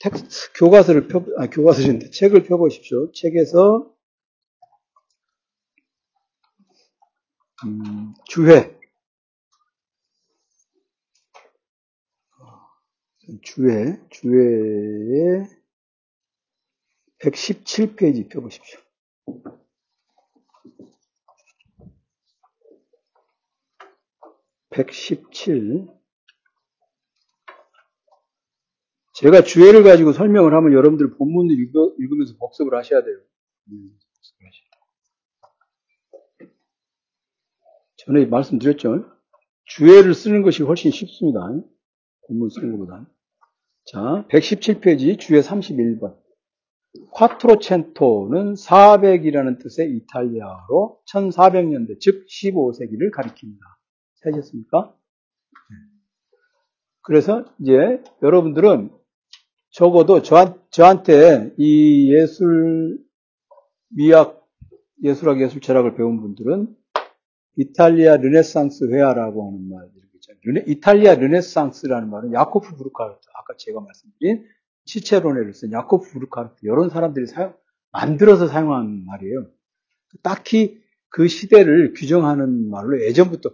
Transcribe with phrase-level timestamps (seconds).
[0.00, 3.10] 텍스트, 교과서를 펴, 아, 교과서인데, 책을 펴보십시오.
[3.12, 3.92] 책에서,
[7.64, 8.78] 음, 주회.
[13.42, 15.46] 주회, 주회의
[17.18, 18.80] 117페이지 펴보십시오.
[24.70, 25.97] 117.
[29.20, 33.18] 제가 주회를 가지고 설명을 하면 여러분들 본문을 읽어, 읽으면서 복습을 하셔야 돼요.
[33.72, 33.90] 음,
[37.96, 39.04] 전에 말씀드렸죠.
[39.64, 41.40] 주회를 쓰는 것이 훨씬 쉽습니다.
[42.28, 43.10] 본문 쓰는 것보다.
[43.86, 46.16] 자, 117페이지 주회 31번.
[47.10, 53.58] 콰트로첸토는 400이라는 뜻의 이탈리아로 1400년대, 즉 15세기를 가리킵니다.
[54.22, 54.94] 찾으셨습니까?
[57.02, 58.97] 그래서 이제 여러분들은
[59.70, 62.98] 적어도 저한, 저한테 이 예술,
[63.90, 64.46] 미학,
[65.02, 66.74] 예술학, 예술 철학을 배운 분들은
[67.56, 69.88] 이탈리아 르네상스 회화라고 하는 말,
[70.44, 74.46] 르네, 이탈리아 르네상스라는 말은 야코프 부르크하르트, 아까 제가 말씀드린
[74.84, 77.54] Cicerone를 쓴 야코프 부르크하르트, 이런 사람들이 사용,
[77.92, 79.46] 만들어서 사용한 말이에요.
[80.22, 80.80] 딱히
[81.10, 83.50] 그 시대를 규정하는 말로 예전부터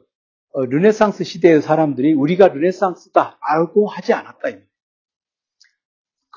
[0.53, 4.51] 어, 르네상스 시대의 사람들이 우리가 르네상스다 알고 하지 않았다.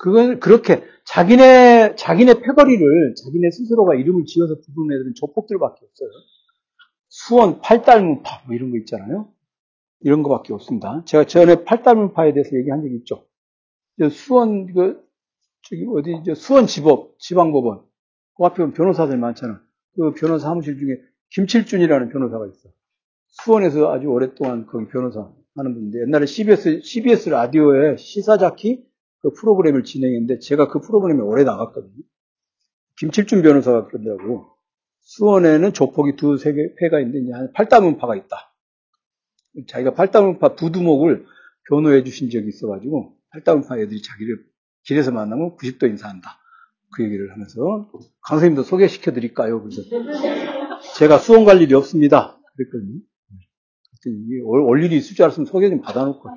[0.00, 6.08] 그건 그렇게 자기네 자기네 패거리를 자기네 스스로가 이름을 지어서 부르는 애들은 조폭들밖에 없어요.
[7.08, 9.32] 수원 팔달문파 뭐 이런 거 있잖아요.
[10.00, 11.02] 이런 거밖에 없습니다.
[11.06, 13.26] 제가 전에 팔달문파에 대해서 얘기한 적이 있죠.
[14.10, 15.04] 수원 그
[15.62, 17.82] 저기 어디 수원 지법 지방법원
[18.36, 19.60] 그 앞에 보면 변호사들 많잖아.
[19.96, 20.98] 그 변호사 사무실 중에
[21.30, 22.68] 김칠준이라는 변호사가 있어.
[23.30, 28.87] 수원에서 아주 오랫동안 그 변호사 하는 분인데 옛날에 CBS CBS 라디오에 시사자키
[29.20, 32.02] 그 프로그램을 진행했는데 제가 그 프로그램에 오래 나갔거든요.
[32.98, 34.46] 김칠준 변호사가 그러더라고.
[35.00, 38.54] 수원에는 조폭이 두세 개 패가 있는데 한 팔다문파가 있다.
[39.68, 41.24] 자기가 팔다문파 부두목을
[41.68, 44.44] 변호해 주신 적이 있어가지고 팔다문파 애들이 자기를
[44.84, 46.38] 길에서 만나면 90도 인사한다.
[46.94, 47.90] 그 얘기를 하면서
[48.22, 49.62] 강사님도 소개시켜 드릴까요?
[49.62, 49.82] 그래서
[50.96, 52.38] 제가 수원 갈 일이 없습니다.
[52.56, 53.00] 그랬거든요.
[54.44, 56.28] 올 일이 있을 줄 알았으면 소개 좀 받아놓고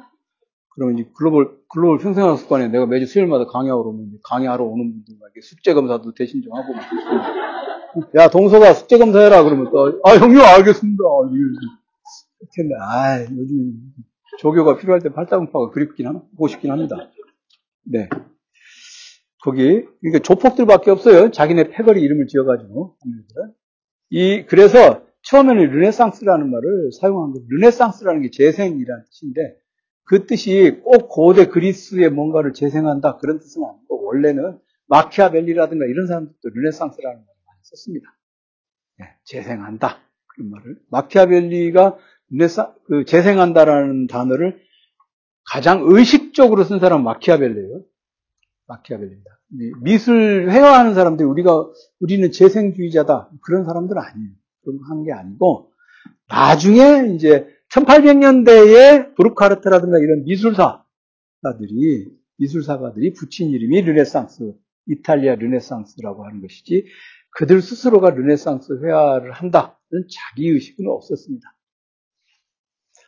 [0.73, 6.13] 그러면 이제 글로벌, 글로벌 평생학 습관에 내가 매주 수요일마다 강의하러 오면 강의하러 오는 분들에게 숙제검사도
[6.13, 6.73] 대신 좀 하고
[8.17, 9.43] 야, 동서가 숙제검사 해라.
[9.43, 11.03] 그러면 또, 아, 형님, 알겠습니다.
[12.39, 13.73] 이렇게 아, 요즘
[14.39, 16.95] 조교가 필요할 때 팔다문파가 그립긴 하고 싶긴 합니다.
[17.83, 18.07] 네.
[19.43, 21.31] 거기, 그러니까 조폭들밖에 없어요.
[21.31, 22.95] 자기네 패거리 이름을 지어가지고.
[24.11, 29.41] 이, 그래서 처음에는 르네상스라는 말을 사용한 거, 르네상스라는 게 재생이라는 뜻인데,
[30.11, 37.17] 그 뜻이 꼭 고대 그리스의 뭔가를 재생한다 그런 뜻은 아니고 원래는 마키아벨리라든가 이런 사람들도 르네상스라는
[37.17, 38.17] 말을 많이 썼습니다.
[38.99, 41.97] 네, 재생한다 그런 말을 마키아벨리가
[42.29, 44.59] 르네상 그 재생한다라는 단어를
[45.49, 47.81] 가장 의식적으로 쓴 사람은 마키아벨리예요.
[48.67, 49.39] 마키아벨리입니다.
[49.81, 51.69] 미술 회화하는 사람들이 우리가
[52.01, 54.31] 우리는 재생주의자다 그런 사람들 은 아니에요.
[54.65, 55.71] 그런 게 아니고
[56.27, 60.83] 나중에 이제 1800년대에 브루카르트라든가 이런 미술사가들이,
[62.37, 64.53] 미술사가들이 붙인 이름이 르네상스,
[64.87, 66.85] 이탈리아 르네상스라고 하는 것이지,
[67.31, 71.55] 그들 스스로가 르네상스 회화를 한다는 자기의식은 없었습니다.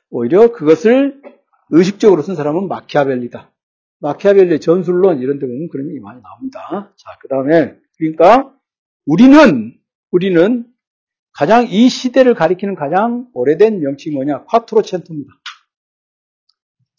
[0.09, 1.21] 오히려 그것을
[1.69, 3.51] 의식적으로 쓴 사람은 마키아벨리다.
[3.99, 6.93] 마키아벨리의 전술론 이런 데 보면 그런 얘기 많이 나옵니다.
[6.97, 8.55] 자, 그 다음에, 그러니까
[9.05, 9.73] 우리는,
[10.11, 10.72] 우리는
[11.33, 14.45] 가장 이 시대를 가리키는 가장 오래된 명칭이 뭐냐?
[14.45, 15.33] 콰트로첸토입니다.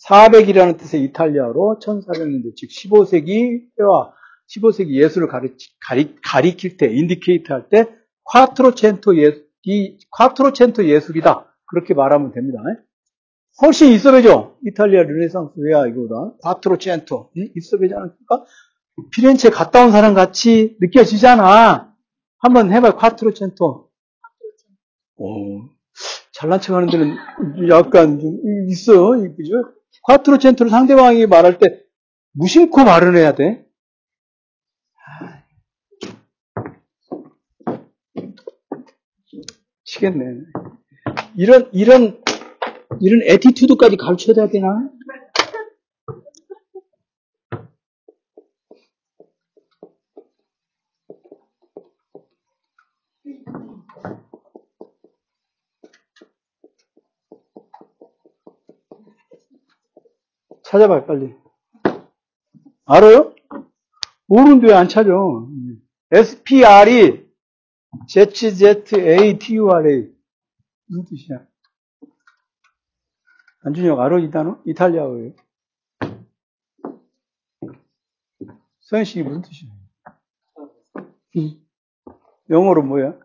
[0.09, 4.13] 400이라는 뜻의 이탈리아어로 1400년대, 즉 15세기 때와
[4.49, 7.89] 15세기 예술을 가리, 가리, 가리킬 때, indicate 할 때,
[8.25, 11.55] quattrocento 예, 이 quattrocento 예술이다.
[11.67, 12.59] 그렇게 말하면 됩니다.
[13.63, 14.59] 훨씬 있어 뵈죠?
[14.67, 16.37] 이탈리아 르네상스 회화 이거보다.
[16.43, 17.31] quattrocento.
[17.57, 18.45] 있어 보지 않습니까?
[19.13, 21.95] 피렌체 갔다 온 사람 같이 느껴지잖아.
[22.39, 22.97] 한번 해봐요.
[22.97, 23.89] 콰트로첸토.
[25.17, 25.25] 어,
[26.33, 27.17] 잘난 척 하는 데는
[27.69, 28.39] 약간 좀
[28.69, 29.11] 있어.
[29.37, 29.73] 그죠?
[30.03, 31.81] quattrocento를 상대방이 말할 때
[32.33, 33.65] 무심코 말을 해야 돼.
[39.85, 40.25] 치겠네.
[41.37, 42.21] 이런, 이런,
[43.01, 44.91] 이런 attitude까지 가르쳐야 되나?
[60.75, 61.33] 찾아봐요, 빨리.
[62.85, 63.33] 알아요?
[64.27, 65.13] 모르는데 왜 안 찾아?
[66.11, 67.31] SPR이
[68.09, 70.11] ZZATURA
[70.87, 71.47] 무슨 뜻이야?
[73.61, 74.61] 안준혁 알아 이 단어?
[74.67, 75.35] 이탈리아어예요.
[78.81, 79.71] 서현씨 무슨 뜻이야?
[82.51, 83.17] 영어로 뭐야?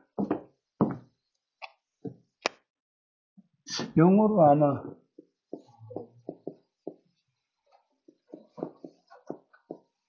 [3.97, 4.83] 영어로 아마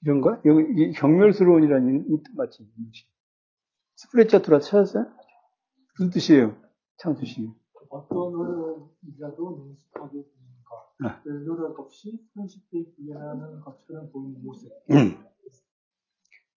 [0.03, 0.41] 이런가?
[0.45, 2.67] 여기 경멸스러운이라는 이 뜻 맞지?
[3.97, 5.07] 스프레차투라 찾았어요?
[5.99, 6.57] 무슨 뜻이에요?
[6.99, 7.51] 창수 씨.
[7.91, 8.89] 어떤
[9.19, 11.23] 이라도 능숙하게 보이는가.
[11.25, 14.71] 별 노력 없이 손쉽게 구현하는 것처럼 보이는 모습.
[14.91, 15.19] 음.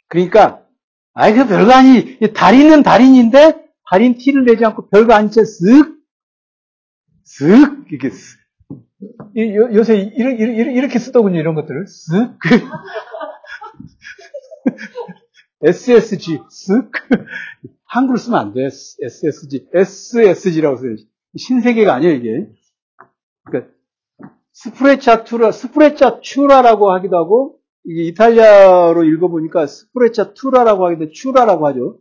[0.08, 0.66] 그러니까
[1.14, 5.98] 아이 그 별거 아니 달인은 달인인데 달인 티를 내지 않고 별거 아닌 채 쓱,
[7.26, 8.38] 쓱 이렇게 쓱.
[9.36, 12.38] 이, 요, 요새 이렇게, 이렇게 쓰더군요 이런 것들을 쓱.
[15.64, 16.92] SSG 쓱.
[17.86, 18.66] 한글로 쓰면 안 돼.
[18.66, 21.08] SSG, SSG라고 써야지.
[21.38, 22.48] 신세계가 아니에요, 이게.
[23.46, 23.72] 그러니까,
[24.52, 32.00] 스프레차투라, 스프레차추라라고 하기도 하고, 이게 이탈리아로 읽어보니까 스프레차투라라고 하기도 추라라고 하죠.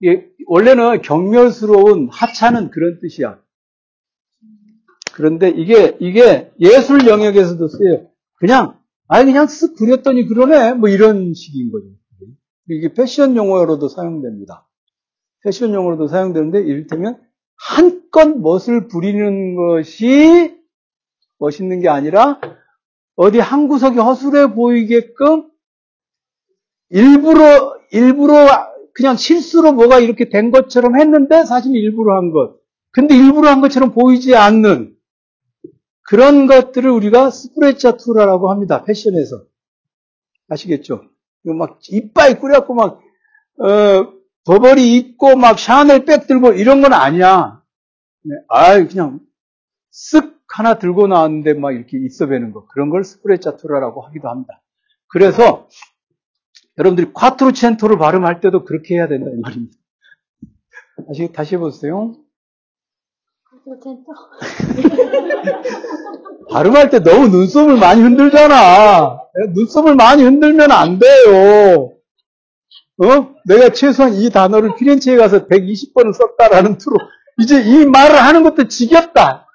[0.00, 3.40] 이게, 원래는 경멸스러운 하찮은 그런 뜻이야.
[5.14, 8.08] 그런데 이게, 이게 예술 영역에서도 쓰여요.
[8.38, 8.78] 그냥,
[9.08, 10.74] 아니, 그냥 쓱 그렸더니 그러네.
[10.74, 12.01] 뭐 이런 식인 거죠.
[12.76, 14.68] 이게 패션 용어로도 사용됩니다.
[15.42, 17.20] 패션 용어로도 사용되는데, 이를테면,
[17.56, 20.56] 한껏 멋을 부리는 것이
[21.38, 22.40] 멋있는 게 아니라
[23.14, 25.48] 어디 한 구석이 허술해 보이게끔
[26.88, 28.46] 일부러 일부러
[28.94, 32.60] 그냥 실수로 뭐가 이렇게 된 것처럼 했는데 사실 일부러 한 것.
[32.90, 34.96] 근데 일부러 한 것처럼 보이지 않는
[36.02, 38.84] 그런 것들을 우리가 sprezzatura라고 합니다.
[38.84, 39.44] 패션에서.
[40.48, 41.04] 아시겠죠?
[41.44, 43.00] 막 이빠이 꾸렸고 막
[43.58, 44.12] 어,
[44.44, 47.62] 버버리 입고 막 샤넬 백 들고 이런 건 아니야.
[48.24, 49.20] 네, 아 그냥
[49.92, 52.66] 쓱 하나 들고 나왔는데 막 이렇게 있어 뵈는 거.
[52.66, 54.60] 그런 걸 sprezzatura라고 하기도 합니다.
[55.08, 55.68] 그래서
[56.78, 59.76] 여러분들이 콰트로첸토를 발음할 때도 그렇게 해야 된다 이 말입니다.
[61.06, 62.16] 다시 다시 해보세요.
[66.50, 69.20] 발음할 때 너무 눈썹을 많이 흔들잖아.
[69.54, 71.92] 눈썹을 많이 흔들면 안 돼요.
[72.98, 73.34] 어?
[73.46, 76.96] 내가 최소한 이 단어를 피렌체에 가서 120번을 썼다라는 투로
[77.40, 79.46] 이제 이 말을 하는 것도 지겹다.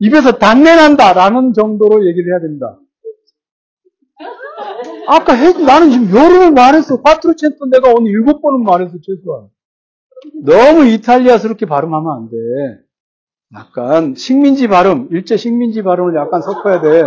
[0.00, 2.78] 입에서 단내 난다라는 정도로 얘기를 해야 됩니다.
[5.06, 7.00] 아까 해, 나는 지금 여름을 말했어.
[7.02, 9.48] 파트로첸토 내가 오늘 일곱 번은 말했어, 최소한.
[10.44, 12.36] 너무 이탈리아스럽게 발음하면 안 돼.
[13.54, 17.02] 약간 식민지 발음, 일제 식민지 발음을 약간 섞어야 돼.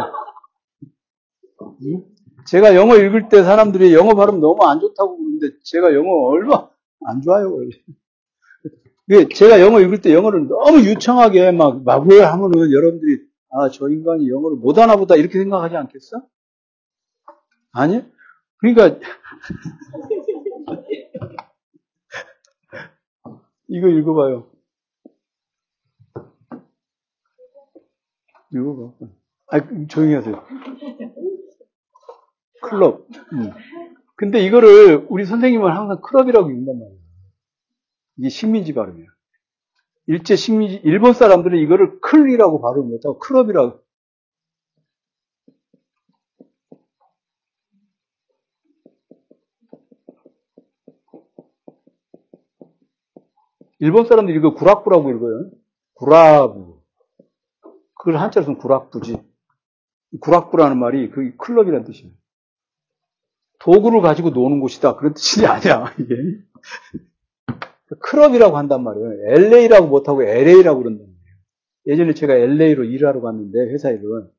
[2.48, 6.68] 제가 영어 읽을 때 사람들이 영어 발음 너무 안 좋다고 그러는데 제가 영어 얼마
[7.08, 7.54] 안 좋아요.
[7.54, 7.70] 원래.
[9.36, 14.58] 제가 영어 읽을 때 영어를 너무 유창하게 막 마구에 하면은 여러분들이 아 저 인간이 영어를
[14.58, 16.22] 못하나 보다 이렇게 생각하지 않겠어?
[17.74, 18.04] 아니?
[18.58, 19.00] 그러니까
[23.70, 24.48] 이거 읽어봐요.
[28.54, 28.94] 읽어봐.
[29.48, 30.44] 아, 조용히 하세요.
[32.62, 33.08] 클럽.
[33.34, 33.52] 음.
[34.16, 37.00] 근데 이거를 우리 선생님은 항상 클럽이라고 읽는단 말이에요.
[38.18, 39.08] 이게 식민지 발음이야.
[40.08, 43.84] 일제 식민지, 일본 사람들은 이거를 클이라고 발음 못하고 클럽이라고.
[53.80, 55.52] 일본 사람들이 이거 구락부라고 읽어요.
[55.96, 56.73] 구라부.
[58.04, 59.16] 그걸 한자로 쓰면 구락부지.
[60.20, 62.12] 구락부라는 말이 그 클럽이라는 뜻이에요.
[63.60, 64.98] 도구를 가지고 노는 곳이다.
[64.98, 66.16] 그런 뜻이 아니야, 이게.
[68.00, 69.08] 클럽이라고 한단 말이에요.
[69.38, 71.38] LA라고 못하고 LA라고 그런단 말이에요.
[71.88, 74.30] 예전에 제가 LA로 일하러 갔는데, 회사 일은.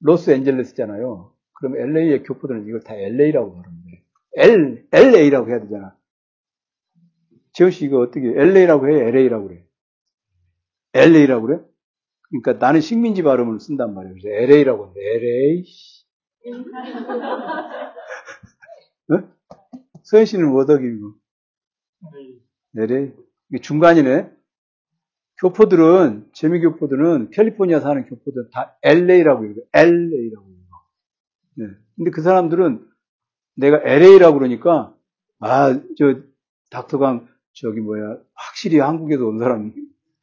[0.00, 1.34] 로스앤젤레스잖아요.
[1.52, 4.04] 그럼 LA의 교포들은 이걸 다 LA라고 그러는데.
[4.36, 5.94] L, LA라고 해야 되잖아.
[7.52, 9.06] 재호 씨 이거 어떻게, LA라고 해?
[9.08, 9.66] LA라고 그래?
[10.94, 11.60] LA라고 그래?
[12.30, 14.14] 그러니까 나는 식민지 발음을 쓴단 말이에요.
[14.14, 15.64] 그래서 LA라고 하는데, LA.
[19.12, 19.18] 어?
[20.02, 21.14] 서현 씨는 뭐더기고?
[22.76, 23.12] LA.
[23.50, 24.30] 이게 중간이네.
[25.38, 29.64] 교포들은, 재미교포들은, 캘리포니아 사는 교포들은 다 LA라고 읽어요.
[29.72, 30.80] LA라고 읽어요.
[31.56, 31.66] 네.
[31.96, 32.86] 근데 그 사람들은
[33.56, 34.94] 내가 LA라고 그러니까,
[35.40, 36.20] 아, 저,
[36.70, 39.74] 닥터강, 저기 뭐야, 확실히 한국에서 온 사람,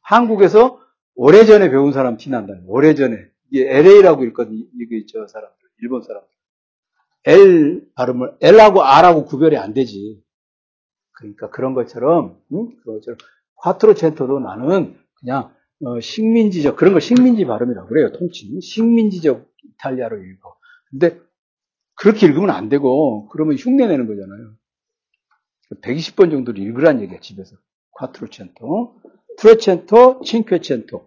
[0.02, 0.83] 한국에서
[1.14, 2.54] 오래전에 배운 사람 티난다.
[2.66, 3.16] 오래전에.
[3.50, 6.28] 이게 LA라고 읽거든, 이게 저 사람들, 일본 사람들.
[7.24, 10.22] L 발음을 L하고 R하고 구별이 안 되지.
[11.12, 12.76] 그러니까 그런 것처럼 응?
[12.82, 13.18] 그런 것처럼
[13.56, 15.54] 콰트로첸토도 나는 그냥
[15.84, 18.12] 어, 식민지적 그런 걸 식민지 발음이라고 그래요.
[18.12, 20.56] 통칭 식민지적 이탈리아로 읽어.
[20.90, 21.18] 근데
[21.94, 24.54] 그렇게 읽으면 안 되고 그러면 흉내 내는 거잖아요.
[25.82, 27.56] 120번 정도를 읽으란 얘기야 집에서.
[27.92, 29.00] 콰트로첸토,
[29.38, 31.06] 트레첸토, 칭퀘첸토.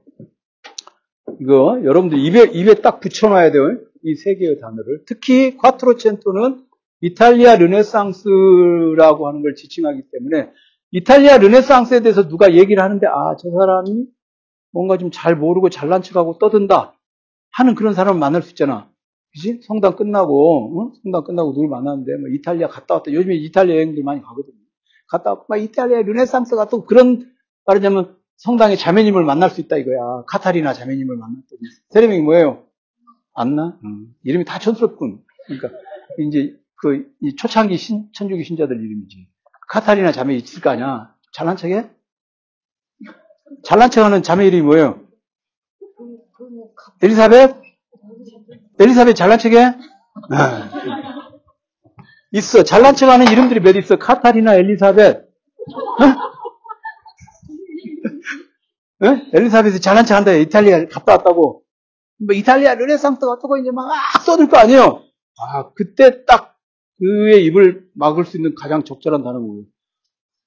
[1.41, 3.77] 이거 여러분들 입에 입에 딱 붙여놔야 돼요.
[4.03, 5.03] 이 세 개의 단어를.
[5.05, 6.63] 특히 콰트로첸토는
[7.01, 10.51] 이탈리아 르네상스라고 하는 걸 지칭하기 때문에
[10.91, 14.05] 이탈리아 르네상스에 대해서 누가 얘기를 하는데 아 저 사람이
[14.71, 16.93] 뭔가 좀 잘 모르고 잘난 척하고 떠든다
[17.51, 18.89] 하는 그런 사람을 만날 수 있잖아.
[19.33, 19.59] 그지?
[19.63, 20.93] 성당 끝나고 응?
[21.03, 23.11] 성당 끝나고 누굴 만났는데 뭐 이탈리아 갔다 왔다.
[23.11, 24.55] 요즘에 이탈리아 여행들 많이 가거든요.
[25.09, 27.29] 갔다 왔고 막 이탈리아 르네상스가 또 그런
[27.67, 30.23] 말하자면 성당의 자매님을 만날 수 있다 이거야.
[30.27, 31.59] 카타리나 자매님을 만났더니
[31.89, 32.63] 세례명이 뭐예요?
[33.33, 33.77] 안나?
[33.83, 34.15] 음.
[34.23, 35.21] 이름이 다 촌스럽군.
[35.45, 35.69] 그러니까
[36.19, 37.07] 이제 그
[37.37, 39.27] 초창기 신, 천주교 신자들 이름이지.
[39.69, 41.13] 카타리나 자매 있을 거 아니야.
[41.33, 41.89] 잘난 척해?
[43.63, 45.01] 잘난 척하는 자매 이름이 뭐예요?
[47.01, 47.55] 엘리사벳?
[48.79, 49.75] 엘리사벳 잘난 척해?
[50.31, 50.69] 아.
[52.31, 52.63] 있어.
[52.63, 53.97] 잘난 척하는 이름들이 몇 있어.
[53.97, 55.17] 카타리나, 엘리사벳.
[55.17, 56.36] 어?
[58.99, 59.07] 어?
[59.33, 60.31] 엘리사벳이 잘난 척 한다.
[60.33, 61.63] 이탈리아 갔다 왔다고.
[62.25, 63.91] 뭐 이탈리아 르네상스 어떻고 이제 막
[64.25, 65.03] 써들 거 아니에요.
[65.39, 66.55] 아 그때 딱
[66.99, 69.65] 그의 입을 막을 수 있는 가장 적절한 단어가 뭐예요?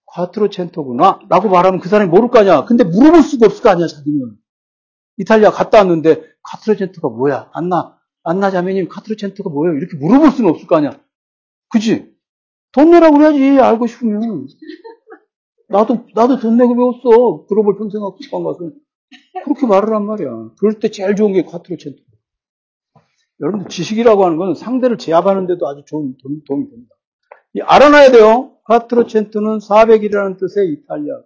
[0.06, 2.64] 콰트로첸토구나 라고 말하면 그 사람이 모를 거 아니야.
[2.64, 4.36] 근데 물어볼 수가 없을 거 아니야, 자기는.
[5.18, 7.50] 이탈리아 갔다 왔는데 콰트로첸토가 뭐야?
[7.52, 9.76] 안나, 안나 자매님 콰트로첸토가 뭐예요?
[9.76, 10.98] 이렇게 물어볼 수는 없을 거 아니야.
[11.68, 12.12] 그지?
[12.72, 14.48] 돈 내라고 그래야지, 알고 싶으면.
[15.70, 17.46] 나도, 나도 돈 내고 배웠어.
[17.48, 18.70] 글로벌 평생 학습관 가서.
[19.44, 20.50] 그렇게 말을 한 말이야.
[20.58, 21.96] 그럴 때 제일 좋은 게 콰트로첸토.
[23.40, 26.94] 여러분들 지식이라고 하는 건 상대를 제압하는데도 아주 좋은 도움, 도움이 됩니다.
[27.62, 28.52] 알아놔야 돼요.
[28.64, 31.22] 콰트로첸토는 400이라는 뜻의 이탈리아.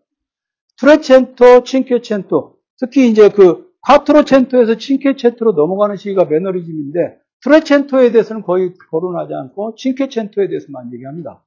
[0.78, 2.56] 트레첸토, 칭케첸토.
[2.78, 10.92] 특히 이제 그 콰트로첸토에서 칭케첸토로 넘어가는 시기가 매너리즘인데 트레첸토에 대해서는 거의 거론하지 않고 칭케첸토에 대해서만
[10.94, 11.44] 얘기합니다.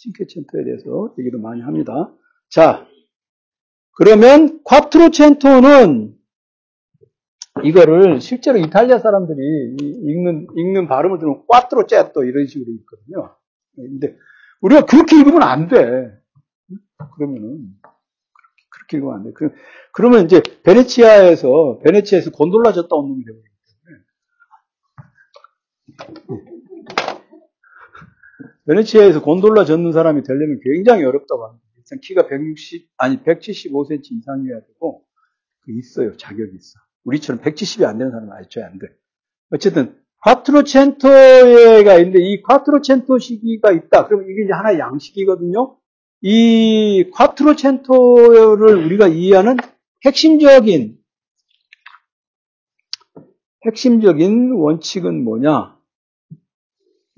[0.00, 2.12] 칭케첸토에 대해서 얘기도 많이 합니다.
[2.48, 2.86] 자,
[3.96, 6.16] 그러면 콰트로첸토는
[7.64, 13.36] 이거를 실제로 이탈리아 사람들이 읽는 읽는 발음을 들으면 꽈트로체또 이런 식으로 읽거든요.
[13.76, 14.16] 근데
[14.62, 15.76] 우리가 그렇게 읽으면 안 돼.
[17.16, 17.74] 그러면은
[18.70, 19.32] 그렇게 읽으면 안 돼.
[19.92, 23.50] 그러면 이제 베네치아에서 베네치아에서 곤돌라 졌다 온 놈이 되거든요.
[28.70, 31.66] 베네치아에서 곤돌라 젓는 사람이 되려면 굉장히 어렵다고 합니다.
[31.76, 35.02] 일단 키가 160 아니 175cm 이상이어야 되고
[35.62, 36.78] 그 있어요 자격이 있어.
[37.02, 38.86] 우리처럼 170이 안 되는 사람은 아직도 안 돼.
[39.50, 44.06] 어쨌든 콰트로첸토가 있는데 이 콰트로첸토 시기가 있다.
[44.06, 45.76] 그러면 이게 이제 하나의 양식이거든요.
[46.20, 49.56] 이 콰트로첸토를 우리가 이해하는
[50.04, 50.96] 핵심적인
[53.66, 55.79] 핵심적인 원칙은 뭐냐?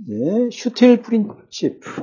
[0.04, 2.02] 네, Stil Prinzip.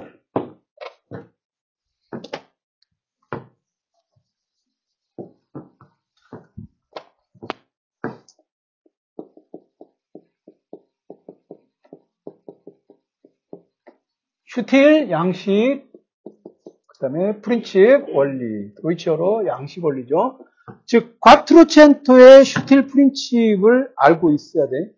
[14.45, 15.83] Stil 양식,
[16.23, 20.39] 그 다음에 Prinzip 원리, 도이치어로 양식 원리죠.
[20.85, 24.93] 즉, quattrocento의 Stil Prinzip을 알고 있어야 돼.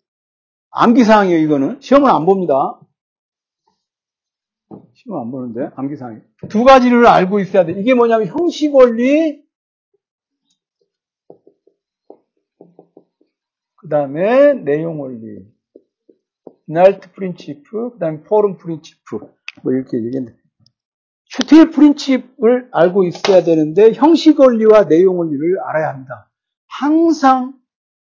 [0.69, 1.81] 암기사항이에요, 이거는.
[1.81, 2.79] 시험을 안 봅니다.
[5.03, 6.19] 시험 안 보는데, 암기사항이.
[6.49, 7.73] 두 가지를 알고 있어야 돼.
[7.73, 9.43] 이게 뭐냐면, 형식 원리,
[13.75, 15.45] 그 다음에 내용 원리.
[16.67, 19.19] Inhalt Prinzip, 그 다음에 Form Prinzip.
[19.63, 20.37] 뭐 이렇게 얘기했는데
[21.25, 26.29] Stil Prinzip을 알고 있어야 되는데 형식 원리와 내용 원리를 알아야 합니다.
[26.67, 27.53] 항상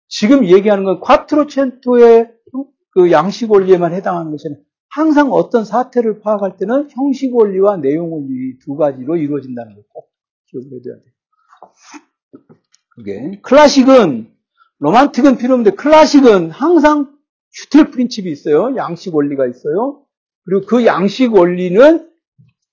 [0.07, 2.31] 지금 얘기하는 건 콰트로첸토의
[2.91, 8.57] 그 양식 원리에만 해당하는 것이 아니라 항상 어떤 사태를 파악할 때는 형식 원리와 내용 원리
[8.59, 10.09] 두 가지로 이루어진다는 걸 꼭
[10.51, 11.13] 기억을 해둬야 돼요.
[12.89, 14.31] 그게 클래식은
[14.79, 17.15] 로만틱은 필요 없는데 클래식은 항상
[17.51, 18.75] 슈틸 프린칩이 있어요.
[18.75, 20.03] 양식 원리가 있어요.
[20.45, 22.09] 그리고 그 양식 원리는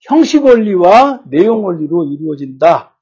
[0.08, 2.96] 형식 원리와 내용 원리로 이루어진다.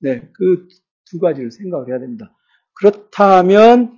[0.00, 0.68] 네, 그
[1.08, 2.32] 두 가지를 생각을 해야 됩니다.
[2.74, 3.96] 그렇다면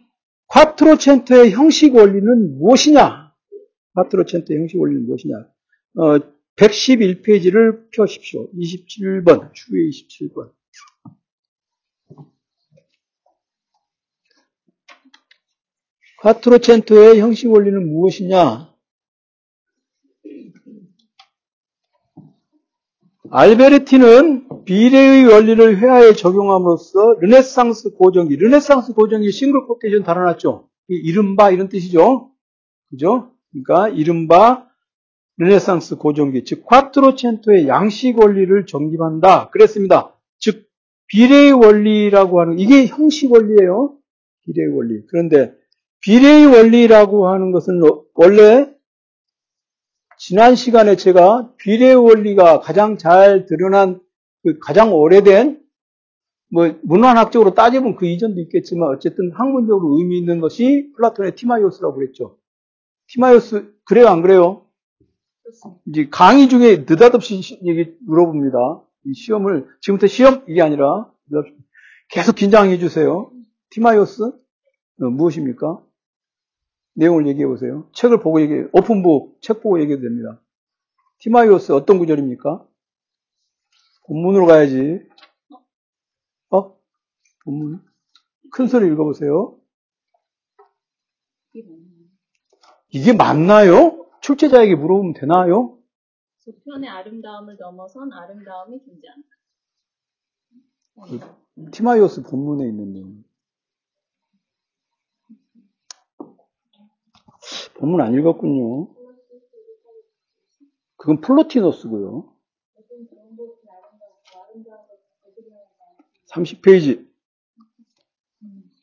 [0.48, 3.27] 콰트로첸토의 형식 원리는 무엇이냐?
[3.98, 5.36] 콰트로첸토의 형식 원리는 무엇이냐?
[5.96, 6.18] 어,
[6.56, 8.48] 111페이지를 펴십시오.
[8.52, 10.52] 27번, 주의 27번.
[16.20, 18.68] 콰트로첸토의 형식 원리는 무엇이냐?
[23.30, 30.68] 알베르티는 비례의 원리를 회화에 적용함으로써 르네상스 고전기, 르네상스 고전기 single quotation 달아놨죠.
[30.88, 32.32] 이른바 이런 뜻이죠.
[32.90, 33.37] 그죠?
[33.50, 34.66] 그러니까 이른바
[35.38, 39.50] 르네상스 고전기, 즉 콰트로첸토의 양식 원리를 정립한다.
[39.50, 40.14] 그랬습니다.
[40.38, 40.68] 즉
[41.06, 43.96] 비례의 원리라고 하는 이게 형식 원리예요.
[44.44, 45.06] 비례의 원리.
[45.08, 45.54] 그런데
[46.00, 47.80] 비례의 원리라고 하는 것은
[48.14, 48.68] 원래
[50.18, 54.00] 지난 시간에 제가 비례 원리가 가장 잘 드러난
[54.42, 55.60] 그 가장 오래된
[56.50, 62.36] 뭐 문화학적으로 따지면 그 이전도 있겠지만 어쨌든 학문적으로 의미 있는 것이 플라톤의 티마이오스라고 그랬죠.
[63.08, 64.66] 티마이오스 그래요 안 그래요?
[65.86, 68.58] 이제 강의 중에 느닷없이 얘기 물어봅니다.
[69.04, 71.10] 이 시험을 지금부터 시험 이게 아니라
[72.10, 73.30] 계속 긴장해 주세요.
[73.70, 75.82] 티마이오스 어, 무엇입니까?
[76.94, 77.88] 내용을 얘기해 보세요.
[77.94, 80.42] 책을 보고 얘기해, 오픈북, 책 보고 얘기해도 됩니다.
[81.20, 82.66] 티마이오스 어떤 구절입니까?
[84.06, 85.00] 본문으로 가야지.
[86.50, 86.76] 어?
[87.44, 87.84] 본문?
[88.50, 89.58] 큰 소리 읽어보세요.
[92.90, 94.06] 이게 맞나요?
[94.20, 95.78] 출제자에게 물어보면 되나요?
[96.40, 99.28] 조편의 아름다움을 넘어선 아름다움이 존재한다.
[101.54, 103.24] 그, 티마이오스 본문에 있는 내용.
[107.78, 108.88] 본문 안 읽었군요.
[110.96, 112.32] 그건 플로티노스고요.
[116.26, 117.08] 30페이지.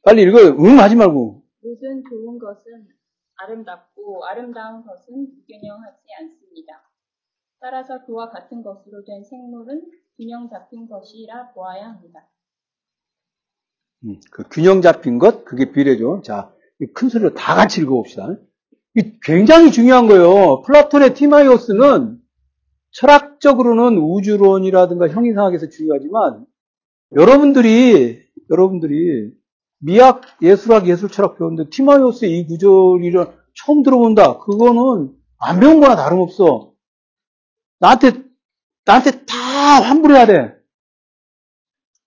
[0.04, 0.56] 빨리 읽어요.
[0.60, 1.44] 응 하지 말고.
[1.62, 2.88] 모든 좋은 것은
[3.38, 6.92] 아름답고 아름다운 것은 균형하지 않습니다.
[7.60, 9.84] 따라서 그와 같은 것으로 된 생물은
[10.18, 12.28] 균형 잡힌 것이라 보아야 합니다.
[14.06, 16.22] 음, 그 균형 잡힌 것, 그게 비례죠.
[16.24, 16.54] 자,
[16.94, 18.38] 큰 소리로 다 같이 읽어봅시다.
[19.24, 20.62] 굉장히 중요한 거예요.
[20.62, 22.22] 플라톤의 티마이오스는
[22.92, 26.46] 철학적으로는 우주론이라든가 형이상학에서 중요하지만
[27.16, 29.34] 여러분들이 여러분들이
[29.86, 34.40] 미학 예술학 예술 철학 배웠는데 티마이오스의 이 구절이를 처음 들어본다.
[34.40, 36.74] 그거는 안 배운 거나 다름없어.
[37.80, 38.24] 나한테
[38.84, 39.36] 나한테 다
[39.84, 40.56] 환불해야 돼.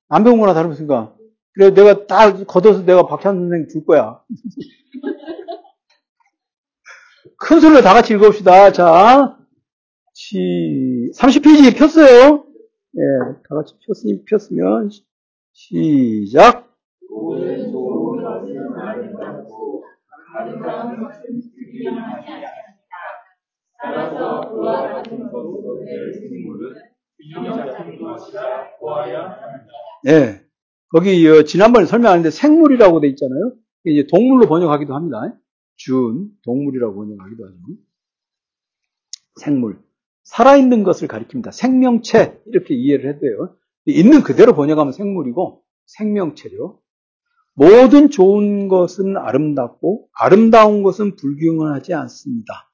[0.08, 1.14] 안 배운 거나 다름없으니까.
[1.52, 4.22] 그래 내가 다 걷어서 내가 박찬 선생 줄 거야.
[7.38, 8.72] 큰 소리로 다 같이 읽어봅시다.
[8.72, 9.38] 자,
[10.12, 12.44] 시, 30페이지 폈어요.
[12.96, 13.00] 예,
[13.48, 14.90] 다 같이 폈으니, 폈으면,
[15.52, 16.67] 시작.
[30.08, 30.40] 예.
[30.90, 33.52] 거기 어, 지난번에 설명하는데 생물이라고 돼 있잖아요.
[33.84, 35.38] 이제 동물로 번역하기도 합니다.
[35.76, 37.56] 준, 동물이라고 번역하기도 하죠.
[39.40, 39.78] 생물.
[40.24, 41.52] 살아있는 것을 가리킵니다.
[41.52, 42.40] 생명체.
[42.46, 43.56] 이렇게 이해를 해도 돼요.
[43.86, 46.80] 있는 그대로 번역하면 생물이고, 생명체죠.
[47.58, 52.70] 모든 좋은 것은 아름답고, 아름다운 것은 불균형하지 않습니다.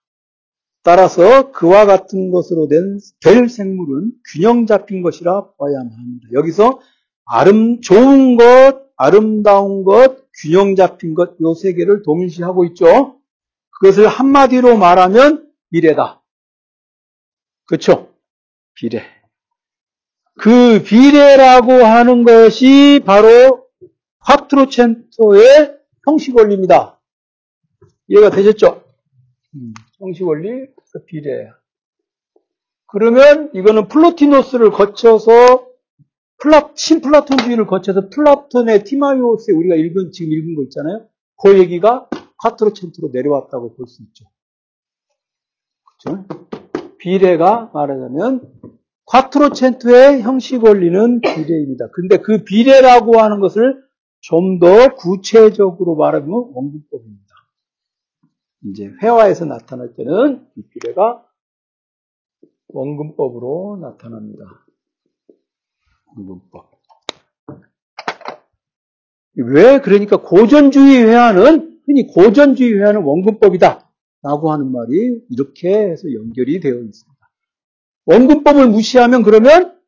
[0.83, 6.29] 따라서 그와 같은 것으로 된, 될 생물은 균형 잡힌 것이라 봐야만 합니다.
[6.35, 6.81] 여기서
[7.25, 13.18] 아름, 좋은 것, 아름다운 것, 균형 잡힌 것, 요 세 개를 동일시하고 있죠.
[13.81, 16.23] 그것을 한마디로 말하면 비례다.
[17.66, 18.11] 그렇죠?
[18.75, 19.03] 비례.
[20.38, 23.63] 그 비례라고 하는 것이 바로
[24.27, 27.01] 콰트로첸토의 형식 원리입니다.
[28.09, 28.83] 이해가 되셨죠?
[29.55, 31.51] 음, 형식 원리, 그 비례.
[32.87, 35.67] 그러면 이거는 플로티노스를 거쳐서
[36.39, 41.09] 플라, 신플라톤주의를 거쳐서 플라톤의 티마이오스에 우리가 읽은, 지금 읽은 거 있잖아요.
[41.43, 44.25] 그 얘기가 콰트로첸토로 내려왔다고 볼 수 있죠.
[45.99, 46.25] 그죠?
[46.99, 48.53] 비례가 말하자면
[49.07, 51.89] 콰트로첸토의 형식 원리는 비례입니다.
[51.93, 53.84] 근데 그 비례라고 하는 것을
[54.25, 57.35] 좀 더 구체적으로 말하면 원근법입니다.
[58.65, 61.23] 이제 회화에서 나타날 때는 이 비례가
[62.69, 64.45] 원근법으로 나타납니다.
[66.17, 66.73] 문법.
[69.37, 73.91] 왜 그러니까 고전주의 회화는 흔히 고전주의 회화는 원근법이다
[74.23, 77.29] 라고 하는 말이 이렇게 해서 연결이 되어 있습니다.
[78.07, 79.79] 원근법을 무시하면 그러면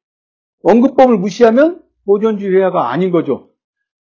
[0.61, 3.56] 원근법을 무시하면 고전주의 회화가 아닌 거죠.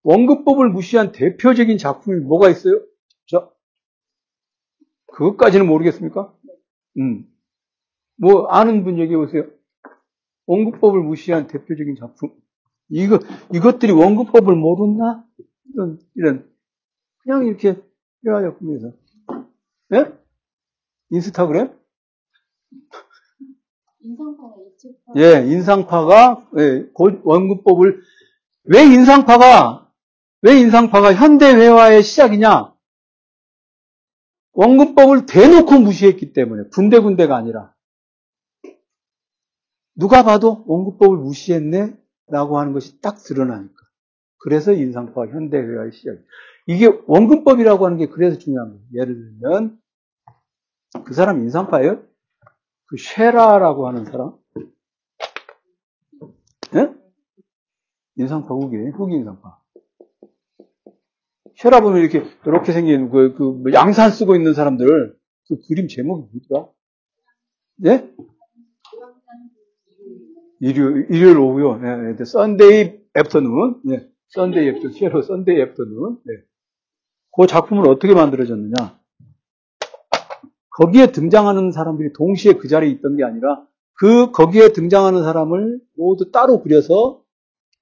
[0.07, 2.81] 원근법을 무시한 대표적인 작품이 뭐가 있어요?
[3.29, 3.51] 자,
[5.09, 6.33] 그것까지는 모르겠습니까?
[6.99, 7.27] 음.
[8.17, 9.47] 뭐 아는 분 얘기해 보세요.
[10.47, 12.31] 원근법을 무시한 대표적인 작품.
[12.89, 13.19] 이거,
[13.53, 15.25] 이것들이 원근법을 모르나?
[15.75, 16.49] 이런, 이런.
[17.25, 17.75] 그냥 이렇게
[18.25, 18.93] 회화 작품에서.
[19.95, 20.13] 예?
[21.11, 21.77] 인스타그램?
[24.03, 24.55] 인상파가.
[25.17, 28.01] 예, 인상파가 예, 원근법을
[28.67, 29.86] 왜 인상파가
[30.47, 32.73] 왜 인상파가 현대 회화의 시작이냐?
[34.53, 37.75] 원근법을 대놓고 무시했기 때문에 군데군데가 아니라.
[39.97, 41.97] 누가 봐도 원근법을 무시했네?
[42.29, 43.75] 라고 하는 것이 딱 드러나니까.
[44.39, 46.17] 그래서 인상파 현대 회화의 시작
[46.69, 48.85] 이게 원근법이라고 하는 게 그래서 중요한 거예요.
[48.95, 49.81] 예를 들면
[51.05, 52.05] 그 사람 인상파예요?
[52.87, 54.37] 그 쇠라라고 하는 사람?
[56.77, 56.95] 예?
[58.15, 59.66] 인상파 후기 후기 인상파
[61.57, 65.17] 쇠라 보면 이렇게, 이렇게 생긴, 그, 그, 뭐 양산 쓰고 있는 사람들,
[65.49, 66.71] 그 그림 제목이 뭐더라?
[67.87, 68.11] 예?
[70.61, 71.81] 일요일, 일요일 오후요.
[71.83, 73.83] 예, 예, Sunday afternoon.
[73.91, 76.19] 예, Sunday after, 쇠라 Sunday afternoon.
[76.29, 76.45] 예.
[77.37, 78.99] 그 작품을 어떻게 만들어졌느냐?
[80.71, 86.63] 거기에 등장하는 사람들이 동시에 그 자리에 있던 게 아니라, 그, 거기에 등장하는 사람을 모두 따로
[86.63, 87.23] 그려서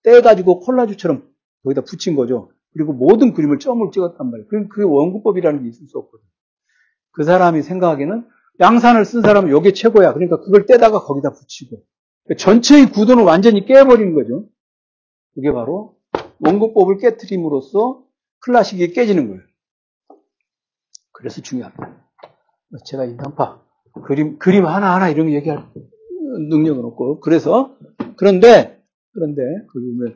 [0.04, 1.28] 떼가지고 콜라주처럼
[1.64, 2.50] 거기다 붙인 거죠.
[2.74, 4.48] 그리고 모든 그림을 점을 찍었단 말이에요.
[4.48, 6.28] 그럼 그 원근법이라는 게 있을 수 없거든요.
[7.12, 8.26] 그 사람이 생각하기에는
[8.60, 10.12] 양산을 쓴 사람은 이게 최고야.
[10.12, 11.82] 그러니까 그걸 떼다가 거기다 붙이고
[12.36, 14.48] 전체의 구도는 완전히 깨버리는 거죠.
[15.34, 15.96] 그게 바로
[16.40, 18.02] 원근법을 깨트림으로써
[18.40, 19.42] 클래식이 깨지는 거예요.
[21.12, 22.04] 그래서 중요합니다.
[22.84, 23.62] 제가 인상파
[24.04, 25.64] 그림 그림 하나 하나 이런 거 얘기할
[26.50, 27.76] 능력은 없고 그래서
[28.16, 28.82] 그런데
[29.12, 30.14] 그런데 그러면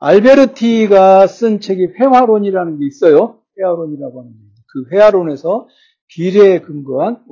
[0.00, 3.40] 알베르티가 쓴 책이 회화론이라는 게 있어요.
[3.58, 4.32] 회화론이라고 하는
[4.72, 5.68] 그 회화론에서
[6.08, 7.24] 비례에 근거한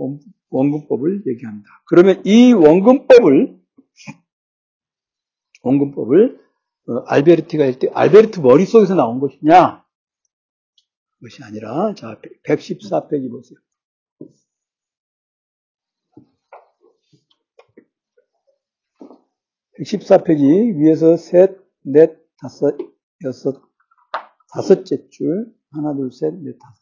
[0.50, 1.68] 원근법을 얘기합니다.
[1.87, 3.59] 그러면 이 원근법을
[5.62, 6.40] 원근법을
[6.88, 9.85] 어, 알베르티가 할 때 알베르트 머릿속에서 나온 것이냐?
[11.18, 13.59] 그것이 아니라 자 114페이지 보세요.
[19.78, 22.77] 114페이지 위에서 셋, 넷, 다섯,
[23.24, 23.62] 여섯,
[24.53, 26.79] 다섯째 줄, 하나, 둘, 셋, 넷, 다섯.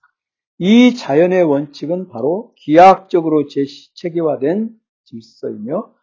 [0.58, 4.70] 이 자연의 원칙은 바로 기하학적으로 제시, 체계화된
[5.04, 5.94] 질서이며,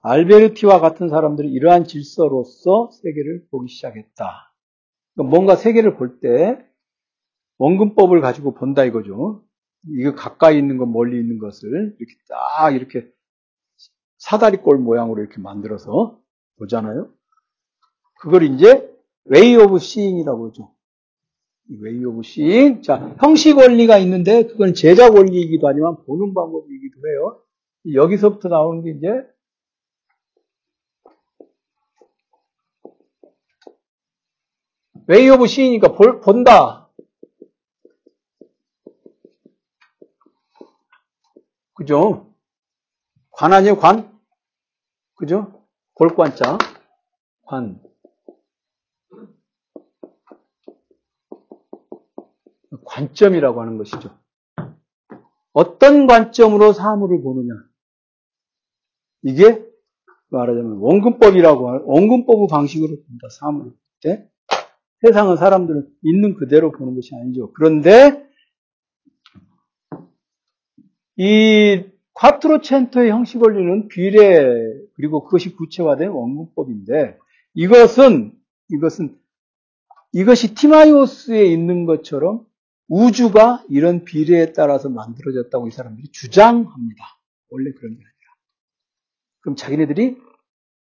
[0.00, 4.52] 알베르티와 같은 사람들이 이러한 질서로서 세계를 보기 시작했다.
[5.14, 6.58] 그러니까 뭔가 세계를 볼 때
[7.58, 9.44] 원근법을 가지고 본다 이거죠.
[9.88, 13.10] 이거 가까이 있는 것, 멀리 있는 것을 이렇게 딱 이렇게
[14.18, 16.20] 사다리꼴 모양으로 이렇게 만들어서
[16.58, 17.10] 보잖아요.
[18.20, 18.93] 그걸 이제
[19.24, 20.74] way of seeing이라고 하죠.
[21.80, 22.82] way of seeing.
[22.82, 27.42] 자, 형식 원리가 있는데 그건 제작 원리이기도 하지만 보는 방법이기도 해요.
[27.94, 29.08] 여기서부터 나오는 게 이제
[35.06, 36.90] way of seeing이니까 볼, 본다.
[41.74, 42.32] 그죠?
[43.30, 44.18] 관 아니에요, 관?
[45.16, 45.66] 그죠?
[45.96, 46.56] 볼관자.
[47.46, 47.82] 관.
[52.84, 54.16] 관점이라고 하는 것이죠.
[55.52, 57.54] 어떤 관점으로 사물을 보느냐.
[59.22, 59.64] 이게
[60.28, 63.28] 말하자면 원근법이라고 하는 원근법의 방식으로 본다.
[63.30, 64.28] 사물을 볼 때.
[65.06, 67.52] 세상은 사람들은 있는 그대로 보는 것이 아니죠.
[67.52, 68.24] 그런데
[71.16, 71.84] 이
[72.14, 74.44] 콰트로첸토의 형식 원리는 비례
[74.94, 77.18] 그리고 그것이 구체화된 원근법인데
[77.54, 78.32] 이것은
[78.70, 79.18] 이것은
[80.12, 82.46] 이것이 티마이오스에 있는 것처럼
[82.88, 87.04] 우주가 이런 비례에 따라서 만들어졌다고 이 사람들이 주장합니다.
[87.50, 88.34] 원래 그런 게 아니라.
[89.40, 90.18] 그럼 자기네들이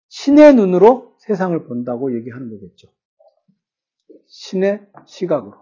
[0.08, 2.88] 신의 눈으로 세상을 본다고 얘기하는 거겠죠.
[4.26, 5.56] 신의 시각으로.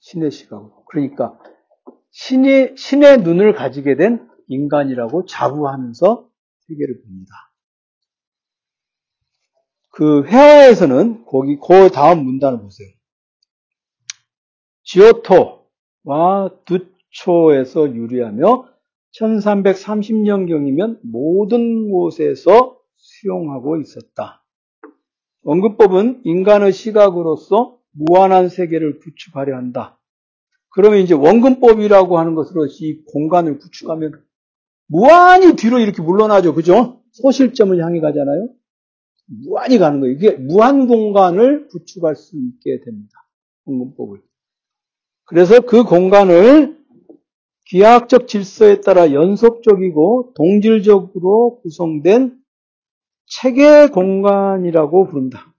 [0.00, 0.84] 신의 시각으로.
[0.86, 1.38] 그러니까
[2.10, 6.30] 신의, 신의 눈을 가지게 된 인간이라고 자부하면서
[6.68, 7.32] 세계를 봅니다.
[9.90, 12.88] 그 회화에서는 거기 그 다음 문단을 보세요.
[14.84, 18.68] 지오토와 두초에서 유리하며
[19.18, 24.44] 1330년경이면 모든 곳에서 수용하고 있었다.
[25.44, 30.00] 언급법은 인간의 시각으로서 무한한 세계를 구축하려 한다.
[30.70, 34.24] 그러면 이제 원근법이라고 하는 것으로 이 공간을 구축하면
[34.86, 36.54] 무한히 뒤로 이렇게 물러나죠.
[36.54, 37.00] 그죠?
[37.12, 38.48] 소실점을 향해 가잖아요.
[39.44, 40.14] 무한히 가는 거예요.
[40.14, 43.12] 이게 무한 공간을 구축할 수 있게 됩니다.
[43.64, 44.20] 원근법을.
[45.26, 46.78] 그래서 그 공간을
[47.66, 52.38] 기하학적 질서에 따라 연속적이고 동질적으로 구성된
[53.26, 55.54] 체계 공간이라고 부른다.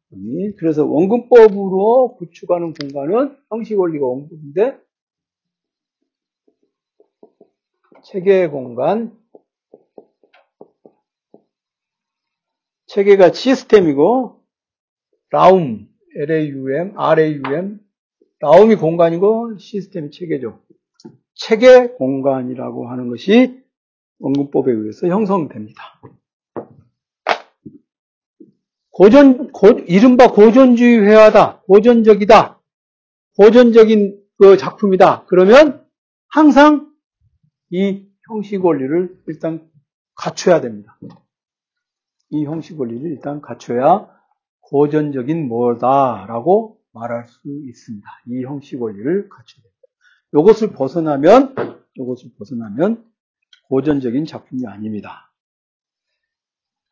[0.58, 4.78] 그래서 원근법으로 구축하는 공간은 형식 원리가 원근인데
[8.04, 9.18] 체계 공간
[12.88, 14.42] 체계가 시스템이고
[15.32, 17.85] 라움, LAUM, RAUM
[18.46, 20.60] 라움이 공간이고 시스템이 체계죠.
[21.34, 23.60] 체계 공간이라고 하는 것이
[24.20, 26.00] 원근법에 의해서 형성됩니다.
[28.92, 31.62] 고전, 고, 이른바 고전주의 회화다.
[31.62, 32.62] 고전적이다.
[33.36, 35.26] 고전적인 그 작품이다.
[35.26, 35.84] 그러면
[36.28, 36.94] 항상
[37.72, 39.68] 이 형식 원리를 일단
[40.14, 41.00] 갖춰야 됩니다.
[42.30, 44.08] 이 형식 원리를 일단 갖춰야
[44.62, 48.08] 고전적인 뭐다라고 말할 수 있습니다.
[48.28, 49.76] 이 형식 원리를 갖춰야 됩니다.
[50.34, 51.56] 이것을 벗어나면
[51.96, 53.06] 이것을 벗어나면
[53.70, 55.32] 고전적인 작품이 아닙니다.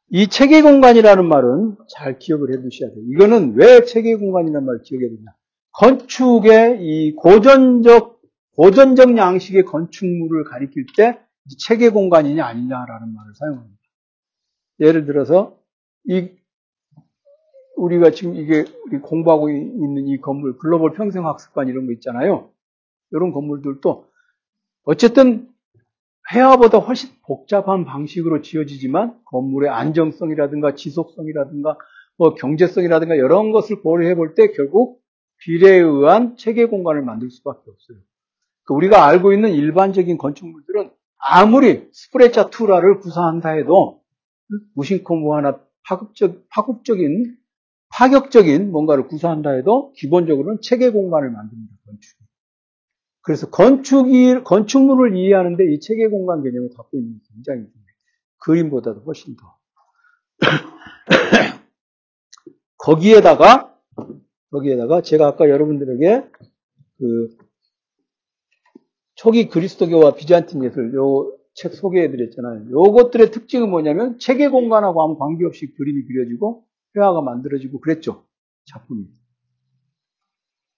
[0.10, 3.04] 이 체계 공간이라는 말은 잘 기억을 해 두셔야 돼요.
[3.08, 5.26] 이거는 왜 체계 공간이라는 말을 기억해야 되냐.
[5.72, 8.22] 건축의 이 고전적,
[8.56, 11.20] 고전적 양식의 건축물을 가리킬 때
[11.58, 13.82] 체계 공간이냐 아니냐라는 말을 사용합니다.
[14.82, 15.58] 예를 들어서
[16.06, 16.30] 이
[17.76, 22.50] 우리가 지금 이게 우리 공부하고 있는 이 건물 글로벌 평생학습관 이런 거 있잖아요.
[23.12, 24.06] 이런 건물들도
[24.84, 25.50] 어쨌든
[26.32, 31.78] 회화보다 훨씬 복잡한 방식으로 지어지지만 건물의 안정성이라든가 지속성이라든가
[32.18, 35.02] 뭐 경제성이라든가 이런 것을 고려해 볼 때 결국
[35.40, 37.98] 비례에 의한 체계 공간을 만들 수밖에 없어요.
[38.64, 44.02] 그러니까 우리가 알고 있는 일반적인 건축물들은 아무리 스프레차 투라를 구사한다 해도
[44.76, 47.36] 무심코 뭐 하나 파급적, 파급적인,
[47.94, 52.24] 파격적인 뭔가를 구사한다 해도 기본적으로는 체계 공간을 만듭니다, 건축이.
[53.22, 57.94] 그래서 건축이, 건축물을 이해하는데 이 체계 공간 개념을 갖고 있는 게 굉장히 중요해요.
[58.40, 59.58] 그림보다도 훨씬 더.
[62.78, 63.78] 거기에다가,
[64.52, 66.28] 거기에다가 제가 아까 여러분들에게
[66.98, 67.38] 그
[69.16, 72.72] 초기 그리스도교와 비잔틴 예술 요 책 소개해 드렸잖아요.
[72.72, 78.26] 요것들의 특징은 뭐냐면 체계 공간하고 아무 관계없이 그림이 그려지고 회화가 만들어지고 그랬죠.
[78.66, 79.06] 작품이.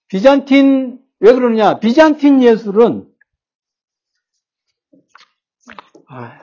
[0.10, 1.80] 비잔틴 왜 그러느냐?
[1.80, 3.12] 비잔틴 예술은
[6.08, 6.40] 아,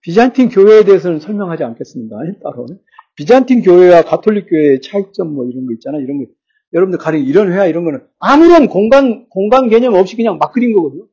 [0.00, 2.16] 비잔틴 교회에 대해서는 설명하지 않겠습니다.
[2.42, 2.66] 따로
[3.16, 6.02] 비잔틴 교회와 가톨릭 교회의 차이점 뭐 이런 거 있잖아요.
[6.02, 6.30] 이런 거
[6.72, 11.06] 여러분들 가령 이런 회화 이런 거는 아무런 공간 공간 개념 없이 그냥 막 그린 거거든요.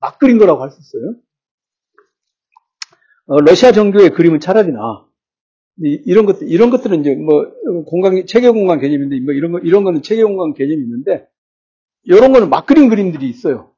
[0.00, 1.16] 막 그린 거라고 할 수 있어요.
[3.26, 5.06] 어, 러시아 정교의 그림은 차라리 나.
[5.82, 10.02] 이런 것들 이런 것들은 이제 뭐 공간 체계 공간 개념인데 뭐 이런 거 이런 거는
[10.02, 11.26] 체계 공간 개념이 있는데
[12.02, 13.72] 이런 거는 막 그린 그림들이 있어요.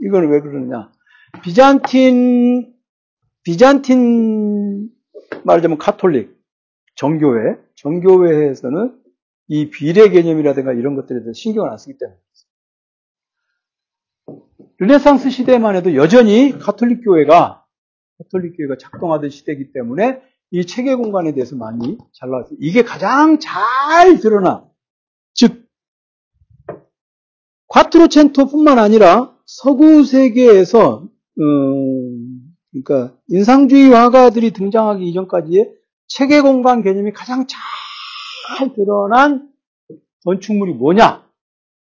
[0.00, 0.90] 이거는 왜 그러느냐?
[1.42, 2.74] 비잔틴
[3.42, 4.90] 비잔틴
[5.44, 6.36] 말하자면 카톨릭
[6.96, 8.98] 정교회 정교회에서는
[9.48, 12.18] 이 비례 개념이라든가 이런 것들에 대해서 신경을 안 쓰기 때문에
[14.78, 17.64] 르네상스 시대만 해도 여전히 가톨릭 교회가
[18.18, 22.56] 가톨릭 교회가 작동하던 시대이기 때문에 이 체계 공간에 대해서 많이 잘 나왔어요.
[22.60, 24.66] 이게 가장 잘 드러나.
[25.34, 25.68] 즉
[27.68, 31.06] 콰트로첸토뿐만 아니라 서구 세계에서
[31.40, 35.74] 음, 그러니까 인상주의 화가들이 등장하기 이전까지의
[36.06, 39.52] 체계 공간 개념이 가장 잘 드러난
[40.24, 41.26] 건축물이 뭐냐?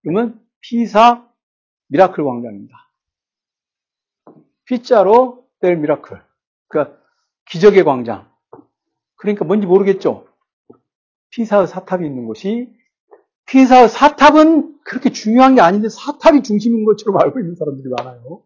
[0.02, 1.28] 그러면 피사
[1.88, 2.74] miracle 광장입니다.
[4.64, 6.20] Piazza del Miracle.
[6.68, 6.96] 그러니까
[7.50, 8.33] 기적의 광장.
[9.24, 10.26] 그러니까 뭔지 모르겠죠?
[11.30, 12.68] 피사의 사탑이 있는 곳이
[13.46, 18.42] 피사의 사탑은 그렇게 중요한 게 아닌데 사탑이 중심인 것처럼 알고 있는 사람들이 많아요.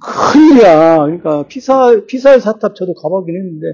[0.00, 0.98] 큰일이야.
[1.00, 3.66] 그러니까 피사, 피사의 사탑 저도 가보긴 했는데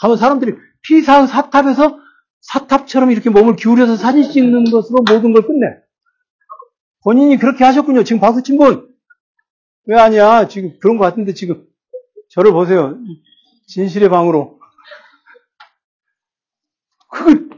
[0.00, 1.98] 가면 사람들이 피사의 사탑에서
[2.42, 5.66] 사탑처럼 이렇게 몸을 기울여서 사진 찍는 것으로 모든 걸 끝내.
[7.02, 8.04] 본인이 그렇게 하셨군요.
[8.04, 8.94] 지금 박수 친 분.
[9.86, 10.46] 왜 아니야?
[10.46, 11.66] 지금 그런 것 같은데 지금
[12.28, 12.96] 저를 보세요.
[13.66, 14.60] 진실의 방으로.
[17.14, 17.48] 그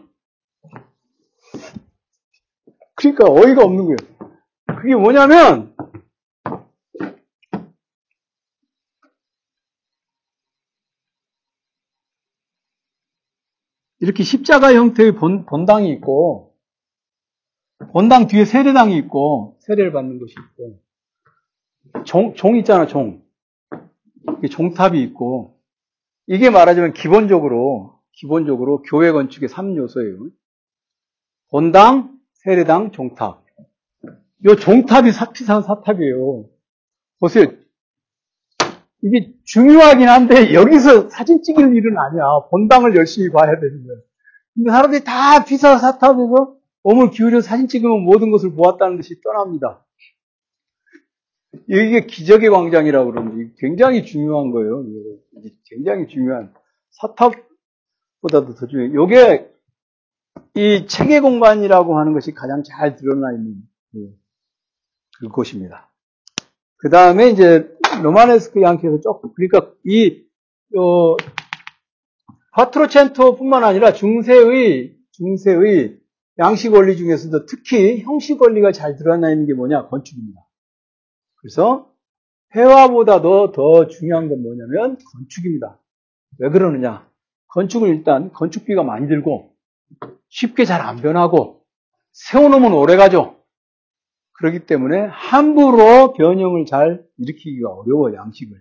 [2.97, 3.97] 그러니까 어이가 없는 거예요.
[4.79, 5.75] 그게 뭐냐면
[14.01, 16.55] 이렇게 십자가 형태의 본, 본당이 있고
[17.93, 20.83] 본당 뒤에 세례당이 있고 세례를 받는 곳이 있고
[22.05, 23.23] 종, 종 있잖아 종
[24.51, 25.59] 종탑이 있고
[26.27, 30.31] 이게 말하자면 기본적으로 기본적으로 교회 건축의 3요소예요.
[31.51, 32.16] 본당,
[32.47, 33.45] 세례당, 종탑.
[34.45, 36.49] 이 종탑이 사피산 사탑이에요.
[37.19, 37.47] 보세요.
[39.03, 42.23] 이게 중요하긴 한데 여기서 사진 찍을 일은 아니야.
[42.51, 43.97] 본당을 열심히 봐야 되는 거야.
[44.55, 46.55] 근데 사람들이 다 피사 사탑에서
[46.85, 49.85] 몸을 기울여 사진 찍으면 모든 것을 보았다는 듯이 떠납니다.
[51.69, 54.85] 이게 기적의 광장이라고 그러는데 굉장히 중요한 거예요.
[55.65, 56.55] 굉장히 중요한
[56.91, 58.95] 사탑보다도 더 중요해요.
[58.95, 59.56] 요게
[60.57, 63.63] 이 체계 공간이라고 하는 것이 가장 잘 드러나 있는
[65.21, 65.93] 그곳입니다.
[66.79, 67.69] 그 다음에 이제
[68.03, 70.25] 로마네스크 양키에서 조금 그러니까 이
[70.79, 71.17] 어,
[72.53, 76.01] 파트로첸토뿐만 아니라 중세의 중세의
[76.39, 80.41] 양식 원리 중에서도 특히 형식 원리가 잘 드러나 있는 게 뭐냐 건축입니다.
[81.37, 81.93] 그래서
[82.55, 85.79] 회화보다도 더 중요한 건 뭐냐면 건축입니다.
[86.39, 87.07] 왜 그러느냐?
[87.49, 89.56] 건축은 일단 건축비가 많이 들고
[90.29, 91.63] 쉽게 잘 안 변하고
[92.13, 93.37] 세워놓으면 오래 가죠.
[94.33, 98.57] 그렇기 때문에 함부로 변형을 잘 일으키기가 어려워 양식을.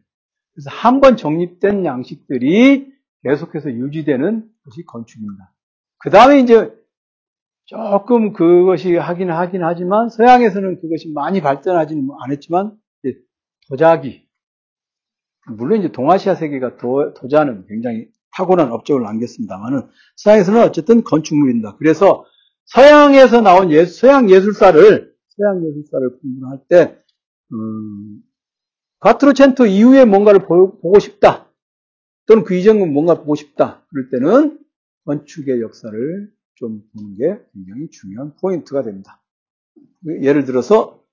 [0.53, 5.53] 그래서 한 번 정립된 양식들이 계속해서 유지되는 것이 건축입니다.
[5.97, 6.71] 그 다음에 이제
[7.65, 12.77] 조금 그것이 하긴 하긴 하지만 서양에서는 그것이 많이 발전하지는 않았지만
[13.67, 14.27] 도자기
[15.47, 21.77] 물론 이제 동아시아 세계가 도, 도자는 굉장히 탁월한 업적을 남겼습니다만은 서양에서는 어쨌든 건축물입니다.
[21.77, 22.25] 그래서
[22.65, 26.97] 서양에서 나온 예, 서양 예술사를 서양 예술사를 공부할 때
[27.53, 28.21] 음,
[28.99, 31.51] 가트로첸토 이후에 뭔가를 보, 고 싶다
[32.25, 34.59] 또는 그 이전은 뭔가 보고 싶다 그럴 때는
[35.05, 39.21] 건축의 역사를 좀 보는 게 굉장히 중요한 포인트가 됩니다.
[40.21, 41.03] 예를 들어서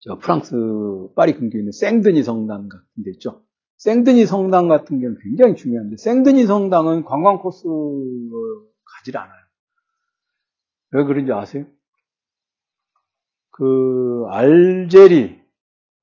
[0.00, 0.54] 저 프랑스
[1.14, 3.42] 파리 근교에 있는 생드니 성당 같은 데 있죠.
[3.80, 8.04] 생드니 성당 같은 경우는 굉장히 중요한데 생드니 성당은 관광 코스로
[8.84, 9.40] 가지 않아요.
[10.92, 11.64] 왜 그런지 아세요?
[13.50, 15.40] 그 알제리,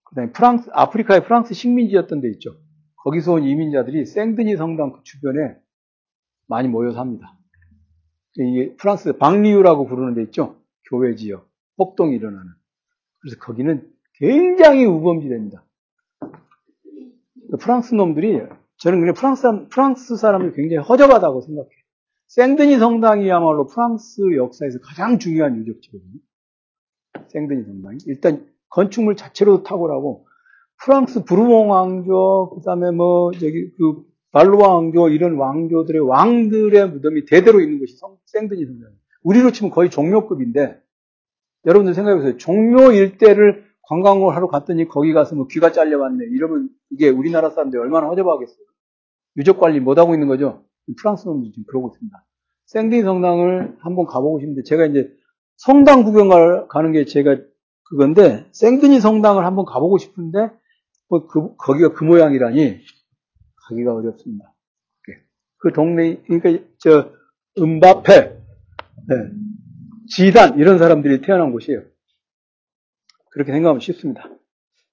[0.06, 2.56] 그다음에 프랑스, 아프리카의 프랑스 식민지였던 데 있죠.
[3.04, 5.56] 거기서 온 이민자들이 생드니 성당 그 주변에
[6.48, 7.38] 많이 모여 삽니다.
[8.34, 10.60] 이게 프랑스 방리우라고 부르는 데 있죠.
[10.90, 12.52] 교회 지역, 폭동이 일어나는.
[13.20, 15.67] 그래서 거기는 굉장히 우범지대입니다.
[17.60, 18.42] 프랑스 놈들이
[18.78, 21.72] 저는 그냥 프랑스 프랑스 사람을 굉장히 허접하다고 생각해요.
[22.28, 26.20] 생드니 성당이야말로 프랑스 역사에서 가장 중요한 유적지거든요.
[27.30, 30.28] 생드니 성당이 일단 건축물 자체로도 탁월하고
[30.84, 37.62] 프랑스 부르몽 왕조 그 다음에 뭐 저기 그 발로아 왕조 이런 왕조들의 왕들의 무덤이 대대로
[37.62, 38.98] 있는 것이 생드니 성당이에요.
[39.24, 40.80] 우리로 치면 거의 종묘급인데
[41.66, 42.38] 여러분들 생각해보세요.
[42.38, 46.26] 종묘 일대를 관광을 하러 갔더니 거기 가서 뭐 귀가 잘려왔네.
[46.32, 48.66] 이러면 이게 우리나라 사람들이 얼마나 허접하겠어요.
[49.38, 50.64] 유적 관리 못 하고 있는 거죠.
[51.00, 52.26] 프랑스 놈들이 지금 그러고 있습니다.
[52.66, 55.10] 생디 성당을 한번 가보고 싶은데 제가 이제
[55.56, 56.30] 성당 구경
[56.68, 57.38] 가는 게 제가
[57.90, 60.52] 그건데 생드니 성당을 한번 가보고 싶은데
[61.10, 62.80] 뭐 그, 거기가 그 모양이라니
[63.70, 64.54] 가기가 어렵습니다.
[65.60, 67.12] 그 동네 그러니까 저
[67.58, 69.16] 음바페, 네.
[70.10, 71.82] 지단 이런 사람들이 태어난 곳이에요.
[73.38, 74.30] 그렇게 생각하면 쉽습니다.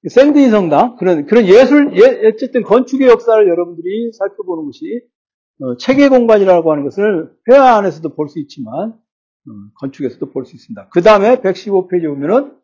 [0.07, 5.01] 샌드니 성당 그런 그런 예술 예, 어쨌든 건축의 역사를 여러분들이 살펴보는 것이
[5.61, 10.89] 어, 체계 공간이라고 하는 것을 회화 안에서도 볼 수 있지만 어, 건축에서도 볼 수 있습니다.
[10.93, 12.55] 그 다음에 115페이지 보면은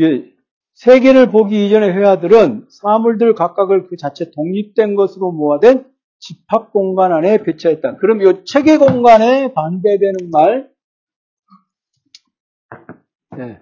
[0.00, 0.32] 예,
[0.74, 5.86] 세계를 보기 이전의 회화들은 사물들 각각을 그 자체 독립된 것으로 모아된
[6.18, 7.96] 집합 공간 안에 배치했다.
[7.98, 10.72] 그럼 이 체계 공간에 반대되는 말,
[13.36, 13.60] 네.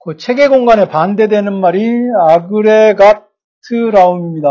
[0.00, 1.86] 그 체계 공간에 반대되는 말이
[2.28, 4.48] 아그레가트라움입니다.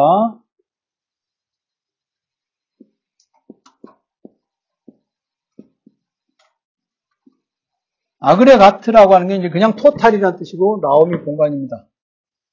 [8.20, 11.88] 아그레가트라고 하는 게 이제 그냥 토탈이라는 뜻이고 라움이 공간입니다.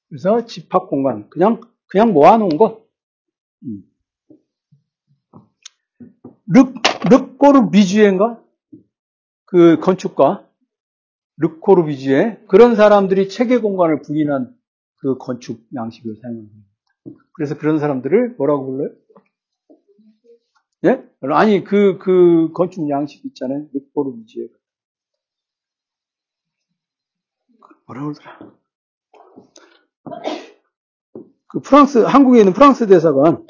[0.07, 2.85] 그래서 집합 공간, 그냥 그냥 모아놓은 거.
[3.63, 3.83] 음.
[6.47, 6.71] 르
[7.09, 8.39] 르꼬르 비주엔가
[9.45, 10.47] 그 건축가
[11.37, 14.55] 르코르비지에 그런 사람들이 체계 공간을 부인한
[14.97, 16.55] 그 건축 양식을 사용합니다.
[17.33, 18.95] 그래서 그런 사람들을 뭐라고 불러요?
[20.85, 21.03] 예?
[21.21, 23.67] 아니 그그 그 건축 양식 있잖아요.
[23.73, 24.47] 르코르비지에
[27.87, 28.55] 뭐라고 그러더라?
[31.47, 33.45] 그 프랑스 한국에 있는 프랑스 대사관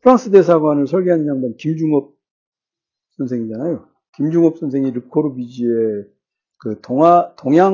[0.00, 2.14] 프랑스 대사관을 설계한 양반 김중업
[3.16, 3.86] 선생이잖아요.
[4.16, 5.66] 김중업 선생이 르코르비지에
[6.60, 7.72] 그 동아, 동양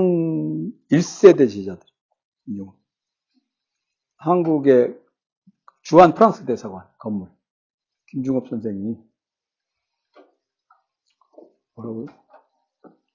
[0.92, 1.84] 1세대 지자들.
[4.16, 4.96] 한국의
[5.82, 7.28] 주한 프랑스 대사관 건물.
[8.06, 8.96] 김중업 선생이
[11.74, 12.06] 뭐라고요?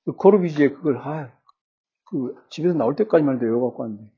[0.04, 1.32] 그 코르비지에 그걸 아,
[2.04, 4.12] 그 집에서 나올 때까지만 해도 외워 갖고 왔는데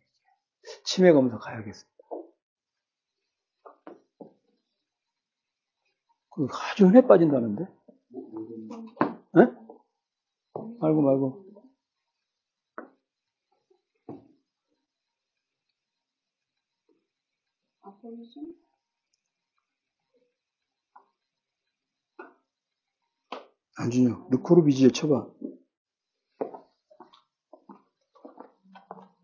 [0.83, 1.93] 치매 검사 가야겠습니다.
[6.31, 7.67] 그 아주 흔해 빠진다는데?
[9.35, 9.45] 네?
[10.79, 11.42] 말고 말고.
[18.03, 18.39] 보이지?
[23.77, 25.25] 안준혁, 르코르비지에 쳐봐.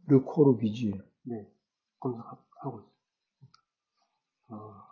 [0.07, 0.93] 르코르비지에.
[1.23, 1.51] 네,
[1.99, 2.89] 검사하고 있어.
[4.47, 4.55] 어.
[4.55, 4.88] 아.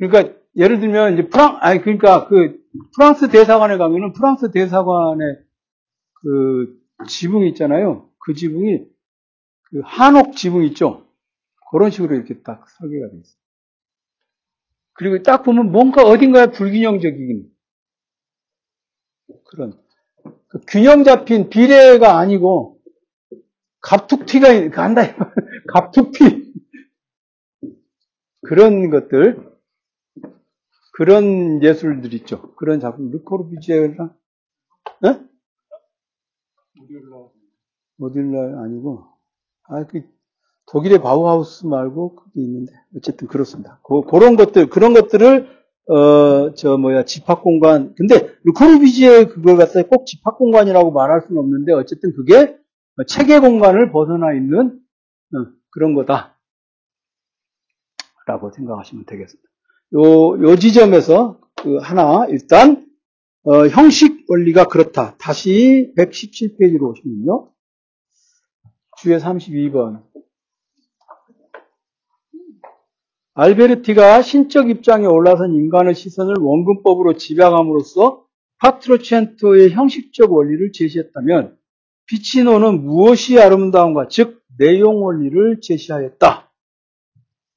[0.00, 2.58] 그러니까 예를 들면 이제 프랑 아니 그러니까 그
[2.96, 5.36] 프랑스 대사관에 가면은 프랑스 대사관의
[6.14, 8.08] 그 지붕이 있잖아요.
[8.18, 8.86] 그 지붕이
[9.64, 11.06] 그 한옥 지붕 있죠.
[11.70, 13.40] 그런 식으로 이렇게 딱 설계가 돼 있어요.
[14.94, 17.46] 그리고 딱 보면 뭔가 어딘가에 불균형적인
[19.44, 19.78] 그런
[20.48, 22.80] 그 균형 잡힌 비례가 아니고
[23.80, 25.02] 갑툭튀가 간다
[25.68, 26.52] 갑툭튀
[28.42, 29.49] 그런 것들
[30.92, 32.54] 그런 예술들 있죠.
[32.56, 34.04] 그런 작품 르코르비제나
[35.04, 35.08] 어?
[36.76, 37.32] 모듈러
[37.96, 39.06] 모듈러 아니고
[39.68, 40.02] 아 그
[40.72, 43.80] 독일의 바우하우스 말고 그게 있는데 어쨌든 그렇습니다.
[43.82, 45.48] 그, 그런 것들 그런 것들을
[45.88, 51.72] 어 저 뭐야 집합 공간 근데 르코르비지에 그걸 갖다 꼭 집합 공간이라고 말할 수는 없는데
[51.72, 52.56] 어쨌든 그게
[53.08, 54.80] 체계 공간을 벗어나 있는
[55.34, 56.38] 어, 그런 거다
[58.26, 59.49] 라고 생각하시면 되겠습니다.
[59.94, 62.86] 요, 요 지점에서 그 하나 일단
[63.42, 65.16] 어, 형식 원리가 그렇다.
[65.18, 67.50] 다시 117페이지로 오시면요.
[68.98, 70.02] 주에 32번.
[73.34, 78.26] 알베르티가 신적 입장에 올라선 인간의 시선을 원근법으로 집약함으로써
[78.58, 81.56] 파트로첸토의 형식적 원리를 제시했다면
[82.06, 86.49] 피치노는 무엇이 아름다운가, 즉 내용 원리를 제시하였다.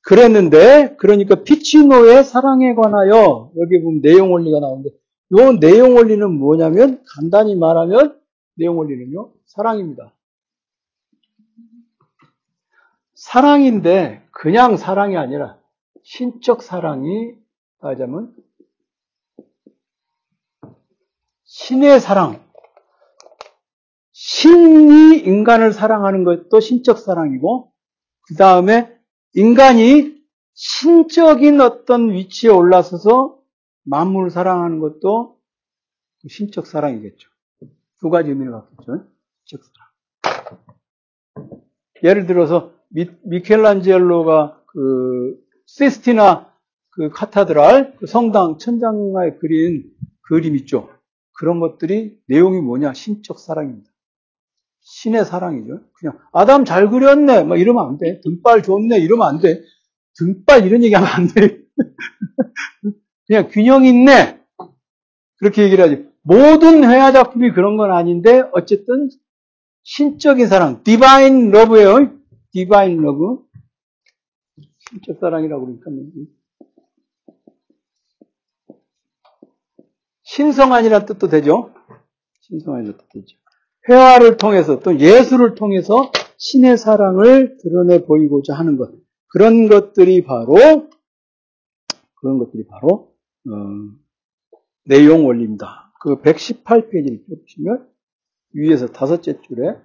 [0.04, 7.56] 그랬는데 그러니까 피치노의 사랑에 관하여 여기 보면 내용 원리가 나오는데 이 내용 원리는 뭐냐면 간단히
[7.56, 8.20] 말하면
[8.56, 10.14] 내용 원리는요 사랑입니다.
[13.16, 15.58] 사랑인데 그냥 사랑이 아니라
[16.04, 17.36] 신적 사랑이
[17.80, 18.36] 말하자면
[21.46, 22.44] 신의 사랑.
[24.12, 27.72] 신이 인간을 사랑하는 것도 신적 사랑이고
[28.28, 28.94] 그 다음에
[29.36, 30.22] 인간이
[30.54, 33.40] 신적인 어떤 위치에 올라서서
[33.84, 35.38] 만물을 사랑하는 것도
[36.28, 37.30] 신적 사랑이겠죠.
[38.00, 39.08] 두 가지 의미를 갖겠죠.
[39.46, 40.60] 신적 사랑.
[42.04, 46.54] 예를 들어서 미, 미켈란젤로가 그 세스티나
[46.92, 50.90] 그 카타드랄 그 성당 천장에 그린 그림 있죠.
[51.36, 52.94] 그런 것들이 내용이 뭐냐?
[52.94, 53.93] 신적 사랑입니다.
[54.84, 55.82] 신의 사랑이죠.
[55.94, 57.44] 그냥 아담 잘 그렸네.
[57.44, 58.22] 막 이러면 안 돼.
[58.22, 59.00] 등발 좋네.
[59.00, 59.62] 이러면 안 돼.
[60.18, 61.60] 등발 이런 얘기하면 안 돼.
[63.28, 64.40] 그냥 균형 있네.
[65.38, 66.08] 그렇게 얘기를 하지.
[66.22, 69.10] 모든 회화 작품이 그런 건 아닌데 어쨌든
[69.84, 72.18] 신적인 사랑, 디바인 러브예요.
[72.52, 73.44] divine love.
[74.90, 75.92] 신적 사랑이라고 그러니까
[80.24, 81.74] 신성한이라는 뜻도 되죠.
[82.42, 83.43] 신성한이라는 뜻도 되죠.
[83.90, 88.92] 회화를 통해서 또 예술을 통해서 신의 사랑을 드러내 보이고자 하는 것.
[89.28, 90.90] 그런 것들이 바로
[92.16, 93.14] 그런 것들이 바로
[93.50, 93.52] 어,
[94.86, 95.92] 내용 원리입니다.
[96.02, 97.88] 그 118페이지를 보시면
[98.54, 99.76] 위에서 다섯째 줄에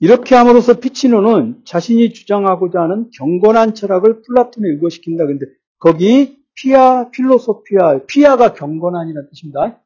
[0.00, 5.26] 이렇게 함으로써 피치노는 자신이 주장하고자 하는 경건한 철학을 플라톤에 의거시킨다.
[5.26, 5.46] 근데
[5.78, 9.80] 거기 pia philosophia pia가 경건한이라는 뜻입니다.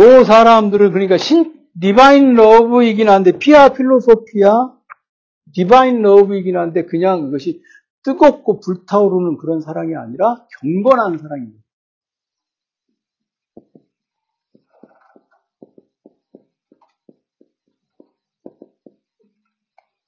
[0.00, 4.72] 요 사람들은 그러니까 신 divine love이긴 한데 pia philosophia
[5.54, 7.62] divine love이긴 한데 그냥 그것이
[8.04, 11.62] 뜨겁고 불타오르는 그런 사랑이 아니라 경건한 사랑입니다.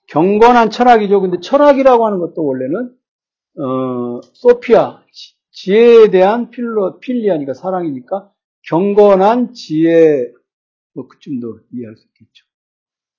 [0.09, 1.21] 경건한 철학이죠.
[1.21, 2.97] 근데 철학이라고 하는 것도 원래는
[3.59, 5.03] 어, 소피아
[5.51, 8.34] 지혜에 대한 필로 필리아니까 사랑이니까
[8.69, 10.33] 경건한 지혜
[10.95, 12.47] 뭐 그쯤도 이해할 수 있겠죠.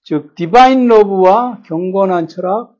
[0.03, 2.77] 즉 디바인 러브와 경건한 철학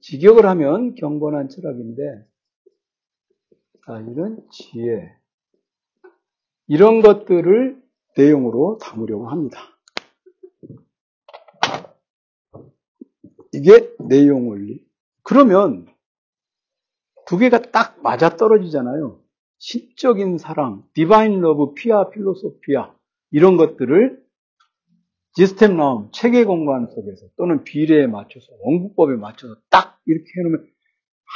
[0.00, 2.26] 직역을 하면 경건한 철학인데
[3.86, 5.14] 아, 이런 지혜
[6.66, 7.82] 이런 것들을
[8.16, 9.58] 내용으로 담으려고 합니다.
[13.52, 14.84] 이게 내용 원리.
[15.22, 15.86] 그러면
[17.26, 19.23] 두 개가 딱 맞아 떨어지잖아요.
[19.58, 22.94] 신적인 사랑, divine love, pia philosophia
[23.30, 24.22] 이런 것들을
[25.36, 30.66] Systemraum, 체계 공간 속에서 또는 비례에 맞춰서 원근법에 맞춰서 딱 이렇게 해놓으면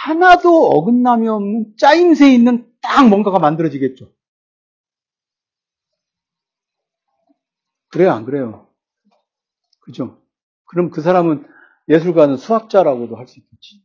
[0.05, 4.13] 하나도 어긋남이 없는 짜임새 있는 딱 뭔가가 만들어지겠죠.
[7.89, 8.69] 그래요, 안 그래요?
[9.81, 10.21] 그죠?
[10.67, 11.47] 그럼 그 사람은
[11.89, 13.83] 예술가는 수학자라고도 할 수 있겠지.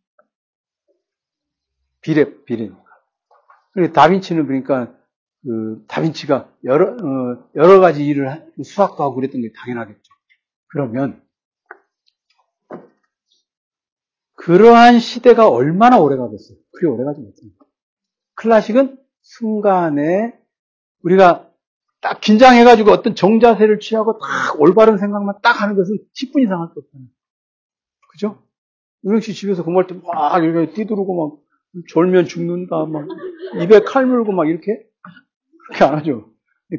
[2.01, 2.83] 비례, 비례니까.
[3.93, 4.93] 다빈치는 그러니까,
[5.43, 10.13] 그, 다빈치가 여러, 어, 여러 가지 일을, 수학도 하고 그랬던 게 당연하겠죠.
[10.67, 11.21] 그러면,
[14.35, 16.57] 그러한 시대가 얼마나 오래 가겠어요?
[16.71, 17.65] 그리 오래 가지 못합니다.
[18.35, 20.33] 클래식은 순간에
[21.03, 21.49] 우리가
[22.01, 26.79] 딱 긴장해가지고 어떤 정자세를 취하고 딱 올바른 생각만 딱 하는 것은 10분 이상 할 수
[26.79, 27.07] 없잖아요.
[28.11, 28.43] 그죠?
[29.05, 31.42] 유명 씨 집에서 공부할 때 막 이렇게 뛰두르고 막
[31.89, 33.07] 졸면 죽는다, 막
[33.61, 34.83] 입에 칼 물고 막 이렇게
[35.67, 36.29] 그렇게 안 하죠.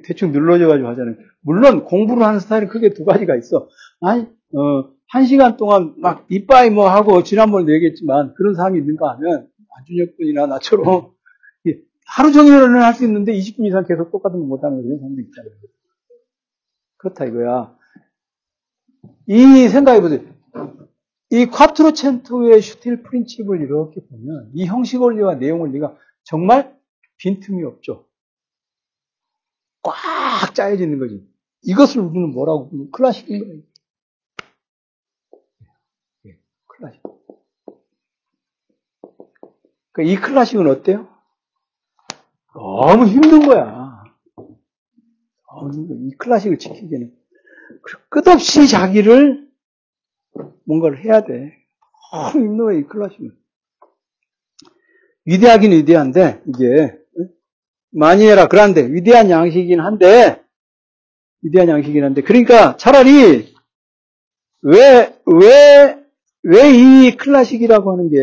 [0.05, 1.16] 대충 눌러져가지고 하잖아요.
[1.40, 3.68] 물론 공부를 하는 스타일은 크게 두 가지가 있어.
[4.01, 4.22] 아니,
[4.57, 10.16] 어, 한 시간 동안 막 이빠이 뭐 하고 지난번에 얘기했지만 그런 사람이 있는가 하면 안준혁
[10.16, 11.11] 군이나 나처럼
[12.07, 15.53] 하루 종일은 할 수 있는데 20분 이상 계속 똑같은 거 못하는 그런 사람도 있잖아요.
[16.97, 17.76] 그렇다 이거야.
[19.26, 20.34] 이 생각해보세요.
[21.35, 26.78] 이 콰트로 첸토의 슈틸 프린칩을 이렇게 보면 이 형식 원리와 내용 원리가 정말
[27.16, 28.07] 빈틈이 없죠.
[29.82, 31.28] 꽉 짜여져 있는 거지.
[31.62, 33.62] 이것을 우리는 뭐라고 부르는 클래식인 거예요.
[36.26, 37.03] 예, 클래식.
[39.91, 41.09] 그러니까 이 클래식은 어때요?
[42.55, 44.05] 너무 힘든 거야.
[45.72, 47.12] 이 클래식을 지키기에는.
[48.09, 49.43] 끝없이 자기를
[50.64, 51.53] 뭔가를 해야 돼.
[52.32, 53.30] 너무 거야, 이 클래식은.
[55.26, 56.97] 위대하긴 위대한데, 이게,
[57.91, 58.47] 많이 해라.
[58.47, 60.43] 그런데, 위대한 양식이긴 한데,
[61.43, 63.55] 위대한 양식이긴 한데, 그러니까 차라리,
[64.62, 66.05] 왜, 왜,
[66.43, 66.70] 왜
[67.09, 68.18] 이 클래식이라고 하는 게,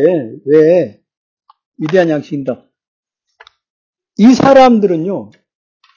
[0.46, 1.00] 왜
[1.78, 2.64] 위대한 양식인다?
[4.18, 5.30] 이 사람들은요,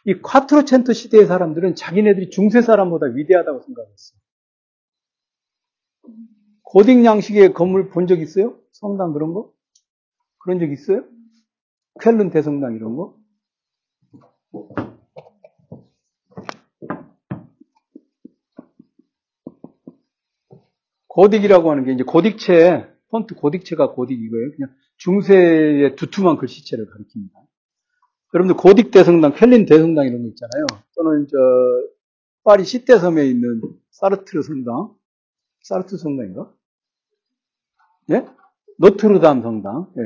[0.05, 4.19] 이 콰트로첸토 시대의 사람들은 자기네들이 중세 사람보다 위대하다고 생각했어요.
[6.65, 8.57] 고딕 양식의 건물 본 적 있어요?
[8.71, 9.51] 성당 그런 거?
[10.39, 11.03] 그런 적 있어요?
[12.01, 13.15] 쾰른 대성당 이런 거?
[21.09, 24.51] 고딕이라고 하는 게 이제 고딕체, 폰트 고딕체가 고딕 이거예요.
[24.55, 27.31] 그냥 중세의 두툼한 글씨체를 가리킵니다.
[28.33, 30.65] 여러분들 고딕 대성당, 켈린 대성당 이런 거 있잖아요.
[30.95, 31.37] 또는 저
[32.43, 33.61] 파리 시대섬에 있는
[33.91, 34.93] 사르트르 성당,
[35.65, 36.53] 사르트 성당인가?
[38.11, 38.27] 예?
[38.77, 39.91] 노트르담 성당.
[39.97, 40.01] 예.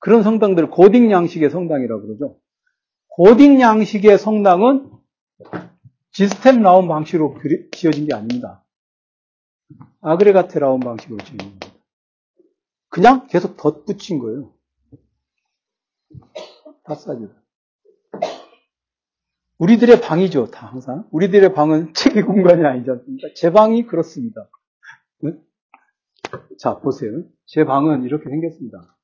[0.00, 2.40] 그런 성당들 고딕 양식의 성당이라고 그러죠.
[3.16, 4.90] 고딕 양식의 성당은
[6.10, 7.38] 시스템 나온 방식으로
[7.70, 8.64] 지어진 게 아닙니다.
[10.00, 11.68] 아그레가테 라온 방식으로 지어진 겁니다.
[12.88, 14.52] 그냥 계속 덧붙인 거예요.
[16.82, 17.32] 파사주.
[19.58, 21.06] 우리들의 방이죠, 다 항상.
[21.12, 23.28] 우리들의 방은 책의 공간이 아니지 않습니까?
[23.36, 24.48] 제 방이 그렇습니다.
[26.36, 26.56] 네?
[26.58, 27.22] 자, 보세요.
[27.46, 28.96] 제 방은 이렇게 생겼습니다.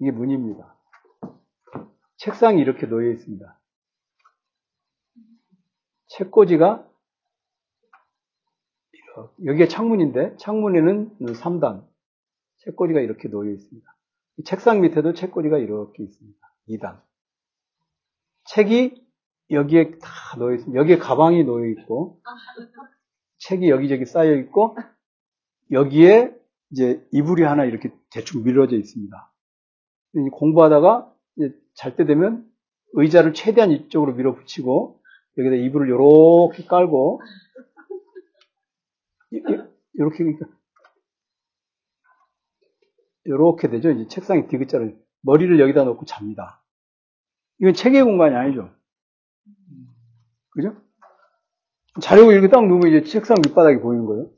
[0.00, 0.76] 이게 문입니다.
[2.16, 3.60] 책상이 이렇게 놓여 있습니다.
[6.08, 6.88] 책꽂이가
[9.44, 11.86] 여기가 창문인데 창문에는 3단
[12.58, 13.96] 책꽂이가 이렇게 놓여 있습니다.
[14.44, 16.38] 책상 밑에도 책꽂이가 이렇게 있습니다.
[16.68, 17.02] 2단.
[18.44, 19.06] 책이
[19.50, 20.78] 여기에 다 놓여 있습니다.
[20.78, 22.20] 여기에 가방이 놓여 있고,
[23.38, 24.76] 책이 여기저기 쌓여 있고,
[25.70, 26.34] 여기에
[26.70, 29.32] 이제 이불이 하나 이렇게 대충 밀어져 있습니다.
[30.32, 31.12] 공부하다가
[31.74, 32.50] 잘 때 되면
[32.92, 35.00] 의자를 최대한 이쪽으로 밀어붙이고,
[35.38, 37.20] 여기다 이불을 이렇게 깔고,
[39.94, 40.46] 이렇게 그러니까
[43.24, 43.90] 이렇게 되죠.
[43.90, 46.62] 이제 책상에 디귿자를 머리를 여기다 놓고 잡니다.
[47.58, 48.70] 이건 책의 공간이 아니죠.
[50.50, 50.76] 그죠?
[52.00, 54.30] 자려고 이렇게 딱 누우면 이제 책상 밑바닥이 보이는 거예요.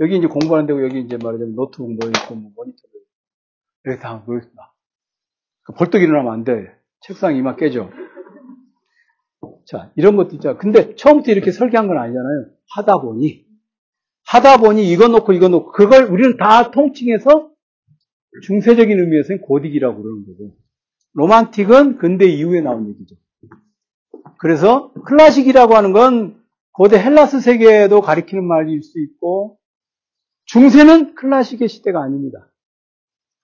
[0.00, 2.76] 여기 이제 공부하는 데고 여기 이제 말하자면 노트북 놓여있고 뭐 모니터
[3.84, 4.74] 이렇게 다 놓여있습니다.
[5.76, 6.74] 벌떡 일어나면 안 돼.
[7.00, 7.90] 책상 이만 깨져.
[9.66, 10.58] 자, 이런 것도 있잖아.
[10.58, 12.46] 근데 처음부터 이렇게 설계한 건 아니잖아요.
[12.74, 13.46] 하다 보니,
[14.26, 17.50] 하다 보니 이거 놓고 이거 놓고, 그걸 우리는 다 통칭해서
[18.42, 20.56] 중세적인 의미에서는 고딕이라고 그러는 거고.
[21.14, 23.16] 로만틱은 근대 이후에 나온 얘기죠.
[24.38, 26.41] 그래서 클래식이라고 하는 건
[26.72, 29.58] 고대 헬라스 세계에도 가리키는 말일 수 있고
[30.46, 32.50] 중세는 클래식의 시대가 아닙니다.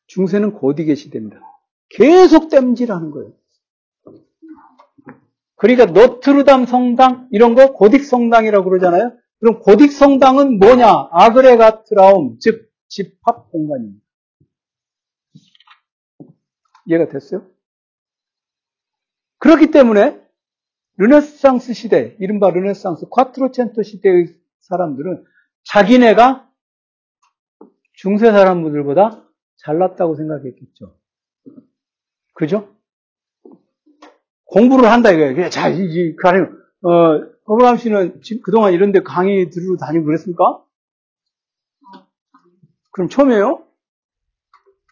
[0.07, 1.41] 중세는 고딕의 시대입니다.
[1.91, 3.33] 계속 땜질하는 거예요.
[5.57, 9.17] 그러니까 노트르담 성당 이런 거 고딕 성당이라고 그러잖아요.
[9.41, 11.09] 그럼 고딕 성당은 뭐냐?
[11.11, 14.05] 아그레가트라움 즉 집합 공간입니다.
[16.87, 17.47] 이해가 됐어요?
[19.39, 20.21] 그렇기 때문에
[20.99, 25.25] 르네상스 시대, 이른바 르네상스 콰트로첸토 시대의 사람들은
[25.65, 26.49] 자기네가
[27.95, 29.25] 중세 사람들보다
[29.57, 30.97] 잘났다고 생각했겠죠.
[32.35, 32.75] 그죠?
[34.45, 35.51] 공부를 한다 이거예요.
[35.51, 36.91] 자, 이, 가령, 어,
[37.49, 40.65] 허브람 씨는 지금 그동안 이런 데 강의 들으러 다니고 그랬습니까?
[42.91, 43.65] 그럼 처음이에요?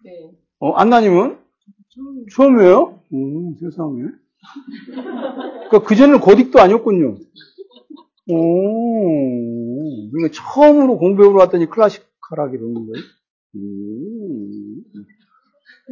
[0.04, 0.30] 네.
[0.60, 1.38] 어, 안나님은?
[2.32, 3.00] 처음이에요?
[3.12, 4.02] 음, 세상에.
[5.68, 7.16] 그러니까 그전에는 고딕도 아니었군요.
[8.28, 13.04] 오, 그러니까 처음으로 공부해보러 왔더니 클래식하라기 그러는 거예요?
[13.56, 14.84] 음,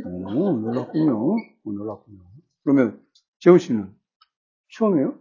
[0.05, 1.37] 오, 놀랐군요.
[1.65, 2.19] 오, 놀랐군요.
[2.65, 3.01] 그러면,
[3.39, 3.95] 재훈 씨는?
[4.73, 5.19] 처음이에요?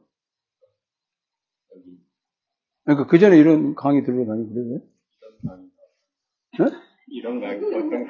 [2.85, 4.81] 그러니까 그 전에 이런 강의 들으러 다니고 그래요?
[6.59, 6.65] 네?
[7.07, 8.07] 이런 강의 어떤 강의?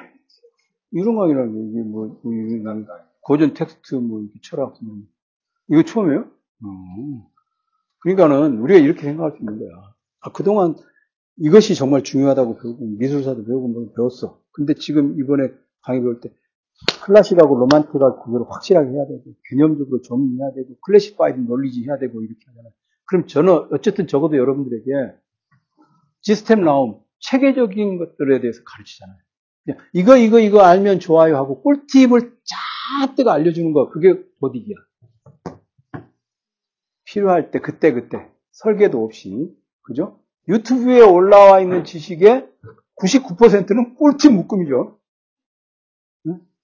[0.92, 2.86] 이런 강의라는 게 이게 뭐, 뭐 이런
[3.20, 4.96] 고전 텍스트 뭐 이렇게 철학 뭐
[5.68, 6.30] 이거 처음이에요?
[6.62, 7.22] 음.
[8.00, 9.94] 그러니까는 우리가 이렇게 생각할 수 있는 거야.
[10.20, 10.76] 아, 그동안
[11.36, 14.40] 이것이 정말 중요하다고 배우고 미술사도 배우고 뭐 배웠어.
[14.52, 15.48] 근데 지금 이번에
[15.82, 16.30] 강의 배울 때
[17.04, 22.72] 클래식하고 romantic하고 그거를 확실하게 해야 되고 개념적으로 정리해야 되고 classified knowledge 해야 되고 이렇게 하잖아요.
[23.06, 25.14] 그럼 저는 어쨌든 적어도 여러분들에게
[26.20, 29.16] 시스템 나움 체계적인 것들에 대해서 가르치잖아요.
[29.92, 32.36] 이거 이거 이거 알면 좋아요 하고 꿀팁을
[33.06, 34.74] 쫙뜨가 알려주는 거 그게 도딕이야.
[37.14, 40.18] 필요할 때 그때 그때 설계도 없이 그죠?
[40.48, 42.48] 유튜브에 올라와 있는 지식의
[43.00, 44.98] 99%는 꿀팁 묶음이죠.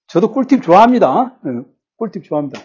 [0.07, 1.39] 저도 꿀팁 좋아합니다.
[1.95, 2.59] 꿀팁 좋아합니다.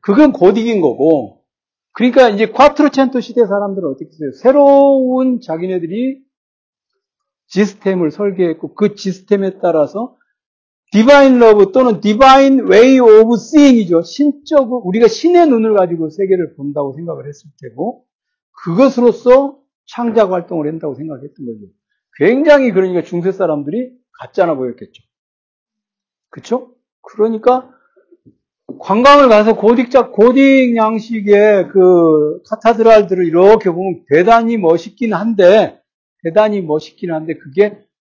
[0.00, 1.44] 그건 고딕인 거고
[1.92, 4.32] 그러니까 이제 Quattrocento 시대 사람들은 어떻게 했어요?
[4.32, 6.20] 새로운 자기네들이
[7.46, 10.16] 시스템을 설계했고 그 시스템에 따라서
[10.92, 14.02] divine love 또는 divine way of seeing이죠.
[14.02, 18.04] 신적으로 우리가 신의 눈을 가지고 세계를 본다고 생각을 했을 테고
[18.64, 21.72] 그것으로서 창작 활동을 한다고 생각했던 거죠.
[22.16, 25.02] 굉장히 그러니까 중세 사람들이 가짜나 보였겠죠.
[26.30, 26.74] 그렇죠?
[27.02, 27.70] 그러니까
[28.80, 35.80] 관광을 가서 고딕작 고딕 양식의 그 카타드랄들을 이렇게 보면 대단히 멋있긴 한데
[36.22, 37.78] 대단히 멋있긴 한데 그게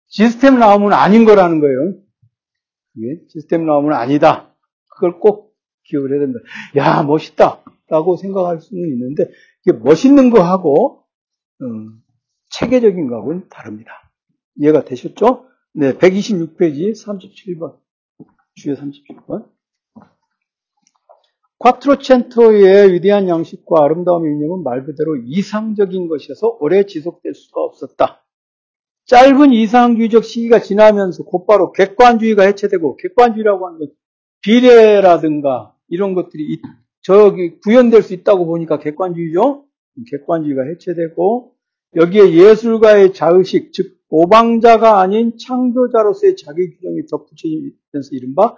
[0.09, 1.95] 시스템 나오면 아닌 거라는 거예요.
[3.01, 4.55] 그게 시스템 나오면 아니다.
[4.89, 6.39] 그걸 꼭 기억을 해야 된다.
[6.77, 9.25] 야 멋있다 라고 생각할 수는 있는데
[9.65, 11.05] 이게 멋있는 거하고
[11.63, 12.03] 음,
[12.51, 14.13] 체계적인 거하고는 다릅니다.
[14.57, 15.47] 이해가 되셨죠?
[15.73, 17.79] 네, 126페이지 37번
[18.55, 19.49] 주에 37번
[21.59, 28.25] 콰트로첸토의 위대한 양식과 아름다움의 이념은 말 그대로 이상적인 것이어서 오래 지속될 수가 없었다.
[29.11, 33.89] 짧은 이상주의적 시기가 지나면서 곧바로 객관주의가 해체되고 객관주의라고 하는 건
[34.41, 36.63] 비례라든가 이런 것들이
[37.03, 39.65] 저기 구현될 수 있다고 보니까 객관주의죠.
[40.13, 41.53] 객관주의가 해체되고
[41.97, 48.55] 여기에 예술가의 자의식 즉 모방자가 아닌 창조자로서의 자기 규정이 덧붙여지면서 이른바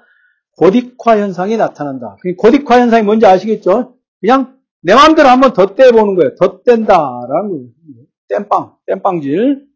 [0.59, 2.19] 고딕화 현상이 나타난다.
[2.39, 3.97] 고딕화 현상이 뭔지 아시겠죠?
[4.21, 6.35] 그냥 내 마음대로 한번 덧대보는 거예요.
[6.35, 8.07] 덧댄다라는 거예요.
[8.29, 9.72] 땜빵, 땜빵질.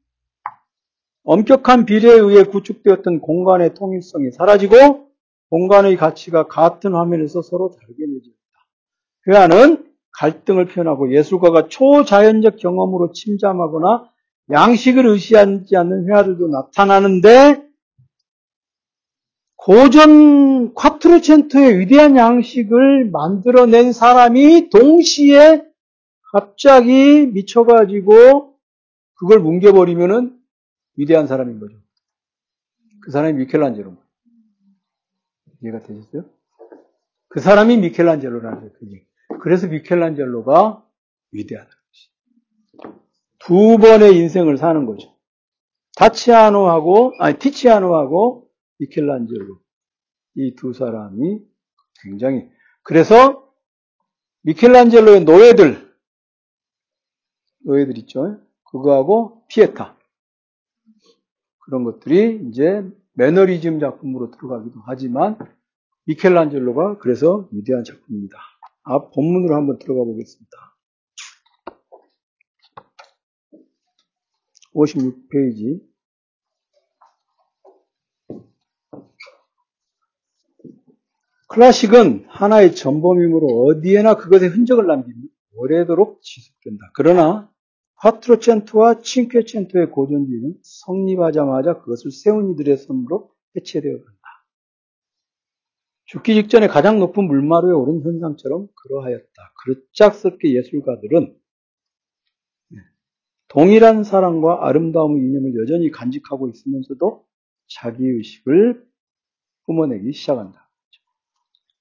[1.27, 5.09] 엄격한 비례에 의해 구축되었던 공간의 통일성이 사라지고
[5.51, 8.37] 공간의 가치가 같은 화면에서 서로 다르게 내어졌다.
[9.29, 14.09] 회화는 갈등을 표현하고 예술가가 초자연적 경험으로 침잠하거나
[14.53, 17.67] 양식을 의시하지 않는 회화들도 나타나는데
[19.57, 25.65] 고전 콰트로첸토의 위대한 양식을 만들어낸 사람이 동시에
[26.33, 28.55] 갑자기 미쳐가지고
[29.15, 30.36] 그걸 뭉개버리면은
[30.97, 31.77] 위대한 사람인 거죠.
[33.03, 33.97] 그 사람이 미켈란젤로.
[35.63, 36.25] 이해가 되셨어요?
[37.29, 39.03] 그 사람이 미켈란젤로라는 거예요.
[39.41, 40.87] 그래서 미켈란젤로가
[41.33, 42.11] 위대하다는 것이.
[43.39, 45.15] 두 번의 인생을 사는 거죠.
[45.97, 49.61] 타치아노하고, 아니, 티치아노하고 미켈란젤로.
[50.39, 51.41] 이 두 사람이
[52.03, 52.51] 굉장히,
[52.83, 53.51] 그래서
[54.43, 55.97] 미켈란젤로의 노예들,
[57.65, 58.41] 노예들 있죠?
[58.71, 59.96] 그거하고 피에타.
[61.67, 62.83] 그런 것들이 이제
[63.15, 65.37] 매너리즘 작품으로 들어가기도 하지만
[66.07, 68.39] 미켈란젤로가 그래서 위대한 작품입니다.
[68.85, 70.57] 앞 본문으로 한번 들어가 보겠습니다.
[74.75, 75.81] 56페이지.
[81.49, 85.17] 클래식은 하나의 전범이므로 어디에나 그것의 흔적을 남기며
[85.55, 86.91] 오래도록 지속된다.
[86.95, 87.51] 그러나
[87.97, 94.21] 화트로첸토와 칭퀘첸토의 고전주의는 성립하자마자 그것을 세운 이들의 손으로 해체되어 간다.
[96.05, 99.53] 죽기 직전에 가장 높은 물마루에 오른 현상처럼 그러하였다.
[99.65, 101.37] 그릇작스럽게 예술가들은
[103.49, 107.25] 동일한 사랑과 아름다움의 이념을 여전히 간직하고 있으면서도
[107.69, 108.87] 자기의식을
[109.65, 110.71] 뿜어내기 시작한다.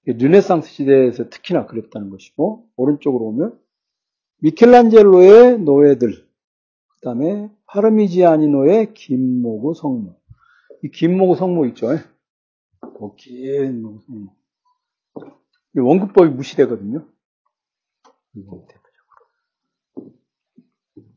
[0.08, 3.60] 르네상스 시대에서 특히나 그랬다는 것이고 오른쪽으로 오면
[4.40, 10.16] 미켈란젤로의 노예들 그 다음에 파르미지아니노의 김모구 성모
[10.84, 11.88] 이 김모구 성모 있죠?
[13.18, 14.32] 긴 성모
[15.78, 17.06] 원급법이 무시되거든요.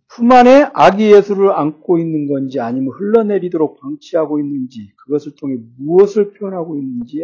[0.09, 6.77] 품 안에 아기 예술을 안고 있는 건지 아니면 흘러내리도록 방치하고 있는지 그것을 통해 무엇을 표현하고
[6.77, 7.23] 있는지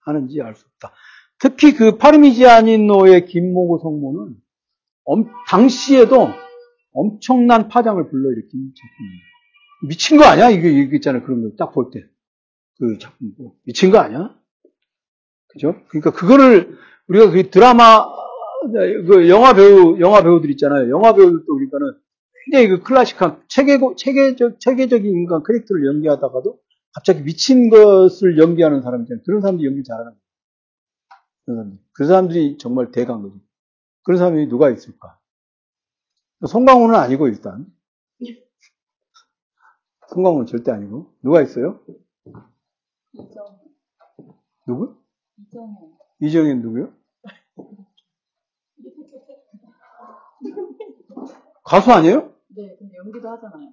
[0.00, 0.92] 하는지 알 수 없다.
[1.38, 4.36] 특히 그 파르미지아니노의 김모구 성모는
[5.48, 6.28] 당시에도
[6.92, 9.24] 엄청난 파장을 불러일으킨 작품입니다.
[9.88, 10.50] 미친 거 아니야?
[10.50, 11.22] 이게, 이게 있잖아요.
[11.22, 12.04] 그런 거딱볼 때.
[12.78, 13.32] 그 작품.
[13.64, 14.34] 미친 거 아니야?
[15.48, 15.74] 그죠?
[15.88, 16.76] 그러니까 그거를
[17.08, 18.04] 우리가 그 드라마,
[19.06, 20.90] 그 영화 배우, 영화 배우들 있잖아요.
[20.90, 21.86] 영화 배우들도 우리가는
[22.44, 26.58] 굉장히 그 클래식한 체계, 체계적, 체계적인 인간 캐릭터를 연기하다가도
[26.94, 29.22] 갑자기 미친 것을 연기하는 사람 있잖아요.
[29.24, 30.20] 그런 사람들이 연기 잘하는 거예요.
[31.44, 31.78] 그런 사람들.
[31.92, 33.34] 그 사람들이 정말 대가인 거죠.
[34.06, 35.18] 그런 사람이 누가 있을까?
[36.46, 37.66] 송강호는 아니고 일단
[40.10, 41.80] 송강호는 절대 아니고 누가 있어요?
[43.12, 43.58] 이정.
[44.66, 44.96] 누구?
[45.38, 45.76] 이정현.
[46.20, 46.92] 이정현 누구요?
[51.64, 52.32] 가수 아니에요?
[52.48, 53.72] 네, 근데 연기도 하잖아요.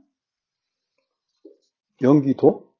[2.01, 2.73] 연기도?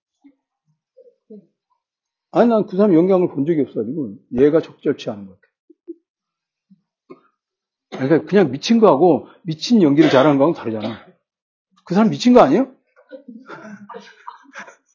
[2.32, 5.43] 아니 난 그 사람 연기한 걸 본 적이 없어가지고 얘가 적절치 않은 것 같아.
[7.94, 11.06] 그러니까 그냥 미친 거하고 미친 연기를 잘하는 거하고 다르잖아.
[11.86, 12.72] 그 사람 미친 거 아니에요?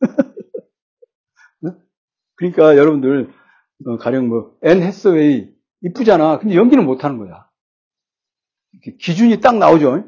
[2.36, 3.32] 그러니까 여러분들
[3.86, 6.38] 어, 가령 뭐 앤 해스웨이 이쁘잖아.
[6.38, 7.48] 근데 연기는 못하는 거야.
[9.00, 10.04] 기준이 딱 나오죠.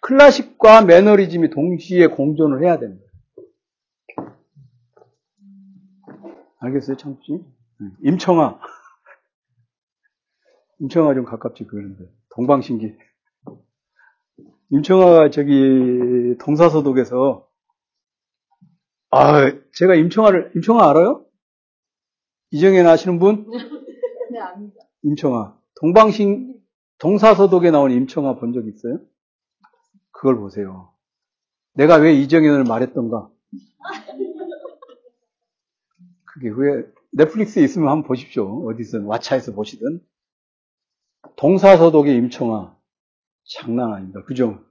[0.00, 3.02] 클래식과 매너리즘이 동시에 공존을 해야 거야.
[6.58, 7.40] 알겠어요, 청씨?
[8.04, 8.58] 임청아.
[10.82, 12.04] 임청아 좀 가깝지, 그런데.
[12.30, 12.96] 동방신기.
[14.70, 17.46] 임청아가 저기 동사서독에서,
[19.10, 21.24] 아, 제가 임청아를, 임청아 알아요?
[22.50, 23.46] 이정현 아시는 분?
[24.32, 24.74] 네, 압니다.
[25.02, 25.56] 임청아.
[25.80, 26.54] 동방신,
[26.98, 28.98] 동사서독에 나온 임청아 본 적 있어요?
[30.10, 30.92] 그걸 보세요.
[31.74, 33.28] 내가 왜 이정현을 말했던가?
[36.24, 38.66] 그게 왜, 넷플릭스에 있으면 한번 보십시오.
[38.68, 40.00] 어디서, 왓챠에서 보시든.
[41.42, 42.76] 동사서독의 임청아.
[43.44, 44.22] 장난 아닙니다.
[44.24, 44.64] 그죠?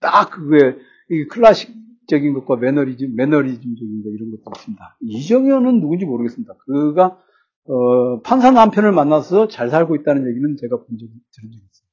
[0.00, 0.76] 딱 그게,
[1.08, 4.98] 이 클래식적인 것과 매너리즘, 매너리즘적인 것 이런 것도 있습니다.
[5.00, 6.54] 이정현은 누군지 모르겠습니다.
[6.66, 7.18] 그가,
[7.64, 11.88] 어, 판사 남편을 만나서 잘 살고 있다는 얘기는 제가 본 적이, 들은 적이 있어요.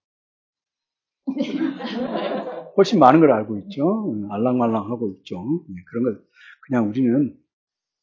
[2.76, 4.14] 훨씬 많은 걸 알고 있죠.
[4.30, 5.64] 알랑말랑하고 있죠.
[5.70, 6.22] 네, 그런 걸,
[6.68, 7.34] 그냥 우리는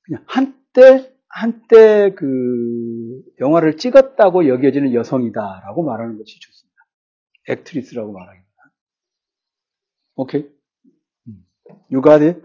[0.00, 6.76] 그냥 한때, 한때 그 영화를 찍었다고 여겨지는 여성이다라고 말하는 것이 좋습니다.
[7.48, 8.44] 액트리스라고 말합니다.
[10.14, 10.48] 오케이?
[11.92, 12.40] It?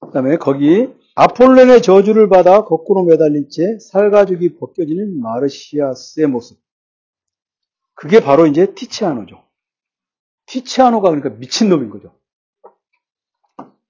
[0.00, 6.58] 그 다음에 거기 아폴론의 저주를 받아 거꾸로 매달린 채 살가죽이 벗겨지는 마르시아스의 모습.
[7.92, 9.44] 그게 바로 이제 티치아노죠.
[10.46, 12.18] 티치아노가 그러니까 미친놈인 거죠.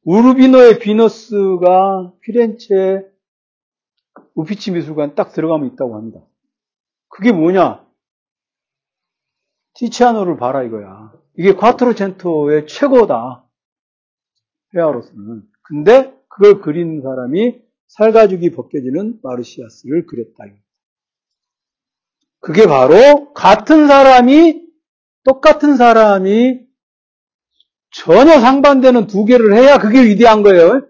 [0.06, 3.04] 우르비노의 비너스가 피렌체
[4.34, 6.20] 우피치 미술관 딱 들어가면 있다고 합니다.
[7.08, 7.84] 그게 뭐냐?
[9.74, 11.12] 티치아노를 봐라 이거야.
[11.36, 13.44] 이게 콰트로첸토의 최고다.
[14.74, 15.42] 회화로서는.
[15.62, 20.44] 근데 그걸 그린 사람이 살가죽이 벗겨지는 마르시아스를 그렸다.
[22.40, 24.66] 그게 바로 같은 사람이
[25.24, 26.65] 똑같은 사람이
[27.96, 30.86] 전혀 상반되는 두 개를 해야 그게 위대한 거예요.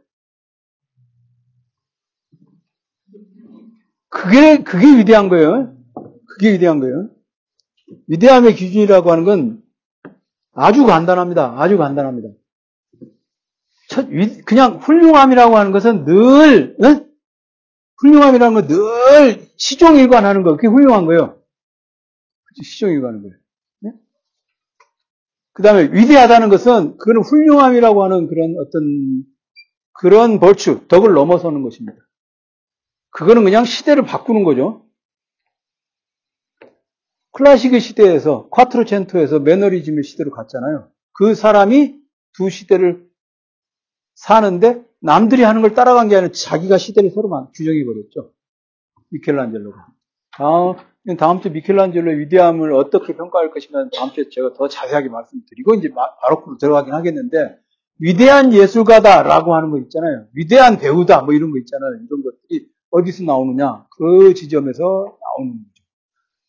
[4.08, 5.76] 그게 그게 위대한 거예요.
[6.26, 7.08] 그게 위대한 거예요.
[8.08, 9.62] 위대함의 기준이라고 하는 건
[10.52, 11.60] 아주 간단합니다.
[11.62, 12.28] 아주 간단합니다.
[13.88, 14.08] 첫,
[14.44, 16.76] 그냥 훌륭함이라고 하는 것은 늘
[18.00, 20.56] 훌륭함이라는 건 늘 시종일관하는 거.
[20.56, 21.40] 그게 훌륭한 거예요.
[22.64, 23.36] 시종일관하는 거예요.
[25.56, 25.62] 네?
[25.62, 29.24] 그 다음에 위대하다는 것은 그거는 훌륭함이라고 하는 그런 어떤
[29.92, 31.98] 그런 벌추, 덕을 넘어서는 것입니다.
[33.10, 34.84] 그거는 그냥 시대를 바꾸는 거죠.
[37.32, 40.90] 클래식의 시대에서 콰트로첸토에서 매너리즘의 시대로 갔잖아요.
[41.12, 41.98] 그 사람이
[42.34, 43.06] 두 시대를
[44.14, 48.32] 사는데 남들이 하는 걸 따라간 게 아니라 자기가 시대를 새로 규정해 버렸죠.
[49.10, 49.86] 미켈란젤로가.
[50.32, 50.74] 다음,
[51.14, 55.90] 다음 주 미켈란젤로의 위대함을 어떻게 평가할 것인가 다음 주에 제가 더 자세하게 말씀드리고 이제
[56.22, 57.58] 바로크로 들어가긴 하겠는데
[58.00, 60.26] 위대한 예술가다라고 하는 거 있잖아요.
[60.34, 61.92] 위대한 배우다 뭐 이런 거 있잖아요.
[61.94, 63.86] 이런 것들이 어디서 나오느냐?
[63.96, 65.84] 그 지점에서 나오는 거죠.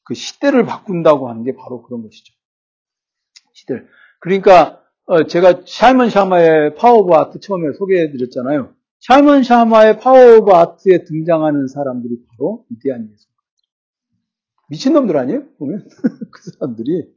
[0.03, 2.33] 그 시대를 바꾼다고 하는 게 바로 그런 것이죠.
[3.53, 3.87] 시대를.
[4.19, 8.73] 그러니까 어, 제가 사이먼 샤마의 Power of Art 처음에 소개해 드렸잖아요.
[8.99, 13.36] 사이먼 샤마의 Power of Art에 등장하는 사람들이 바로 위대한 예술가.
[14.69, 15.43] 미친놈들 아니에요?
[15.57, 15.87] 보면
[16.31, 17.13] 그 사람들이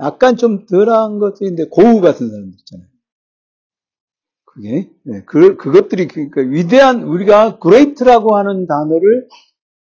[0.00, 2.88] 약간 좀 덜한 것들인데 고흐 같은 사람들 있잖아요.
[4.44, 9.28] 그게 네, 그 그것들이 그러니까 위대한 우리가 great라고 하는 단어를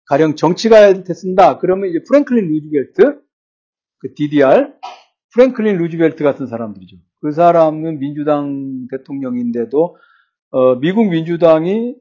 [0.06, 1.58] 가령 정치가한테 쓴다.
[1.58, 3.20] 그러면 이제 프랭클린 루즈벨트,
[3.98, 4.72] 그 FDR,
[5.32, 6.96] 프랭클린 루즈벨트 같은 사람들이죠.
[7.20, 9.96] 그 사람은 민주당 대통령인데도
[10.50, 11.96] 어, 미국 민주당이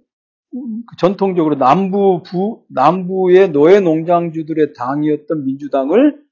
[0.97, 6.24] 전통적으로 남부 부 남부의 노예 농장주들의 당이었던 민주당을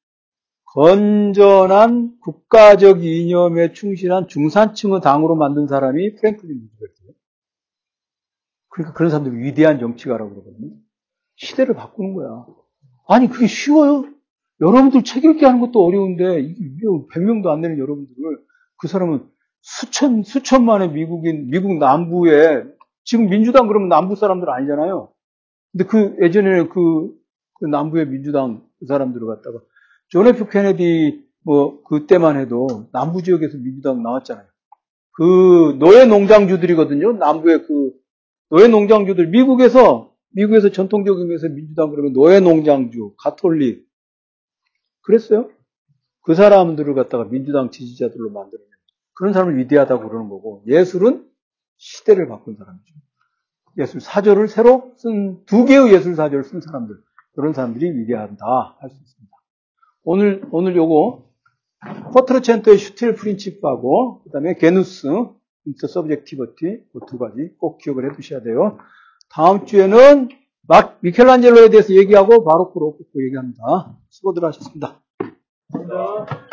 [0.66, 7.12] 건전한 국가적 이념에 충실한 중산층의 당으로 만든 사람이 프랭클린 루즈벨트예요.
[8.70, 10.72] 그러니까 그런 사람들이 위대한 정치가라고 그러거든요.
[11.36, 12.46] 시대를 바꾸는 거야.
[13.08, 14.06] 아니 그게 쉬워요?
[14.62, 18.40] 여러분들 책 읽게 하는 것도 어려운데 이게 100명도 안 되는 여러분들을
[18.78, 19.28] 그 사람은
[19.62, 22.64] 수천 수천만의 미국인 미국 남부에
[23.04, 25.10] 지금 민주당 그러면 남부 사람들 아니잖아요.
[25.72, 27.14] 근데 그 예전에 그,
[27.56, 29.60] 그 남부의 민주당 그 사람들을 갖다가
[30.10, 34.46] 존 F 케네디 뭐 그때만 해도 남부 지역에서 민주당 나왔잖아요.
[35.14, 37.14] 그 노예 농장주들이거든요.
[37.14, 37.92] 남부의 그
[38.50, 43.86] 노예 농장주들 미국에서 미국에서 전통적인 면에서 민주당 그러면 노예 농장주, 가톨릭
[45.02, 45.50] 그랬어요.
[46.22, 48.68] 그 사람들을 갖다가 민주당 지지자들로 만들어낸
[49.14, 51.28] 그런 사람을 위대하다고 그러는 거고 예술은
[51.78, 52.94] 시대를 바꾼 사람이죠.
[53.78, 56.96] 예술 사조를 새로 쓴 두 개의 예술 사조를 쓴 사람들
[57.36, 58.36] 그런 사람들이 위대하다
[58.80, 59.38] 할 수 있습니다.
[60.04, 61.24] 오늘 오늘 요거
[62.14, 65.08] Quattrocento의 Stilprinzip하고 그다음에 게누스
[65.66, 68.78] intersubjectivity 그 두 가지 꼭 기억을 해두셔야 돼요.
[69.30, 70.30] 다음 주에는
[70.68, 73.98] 막 미켈란젤로에 대해서 얘기하고 바로크로 꼭 얘기합니다.
[74.10, 75.02] 수고들 하셨습니다.
[75.74, 76.53] 감사합니다.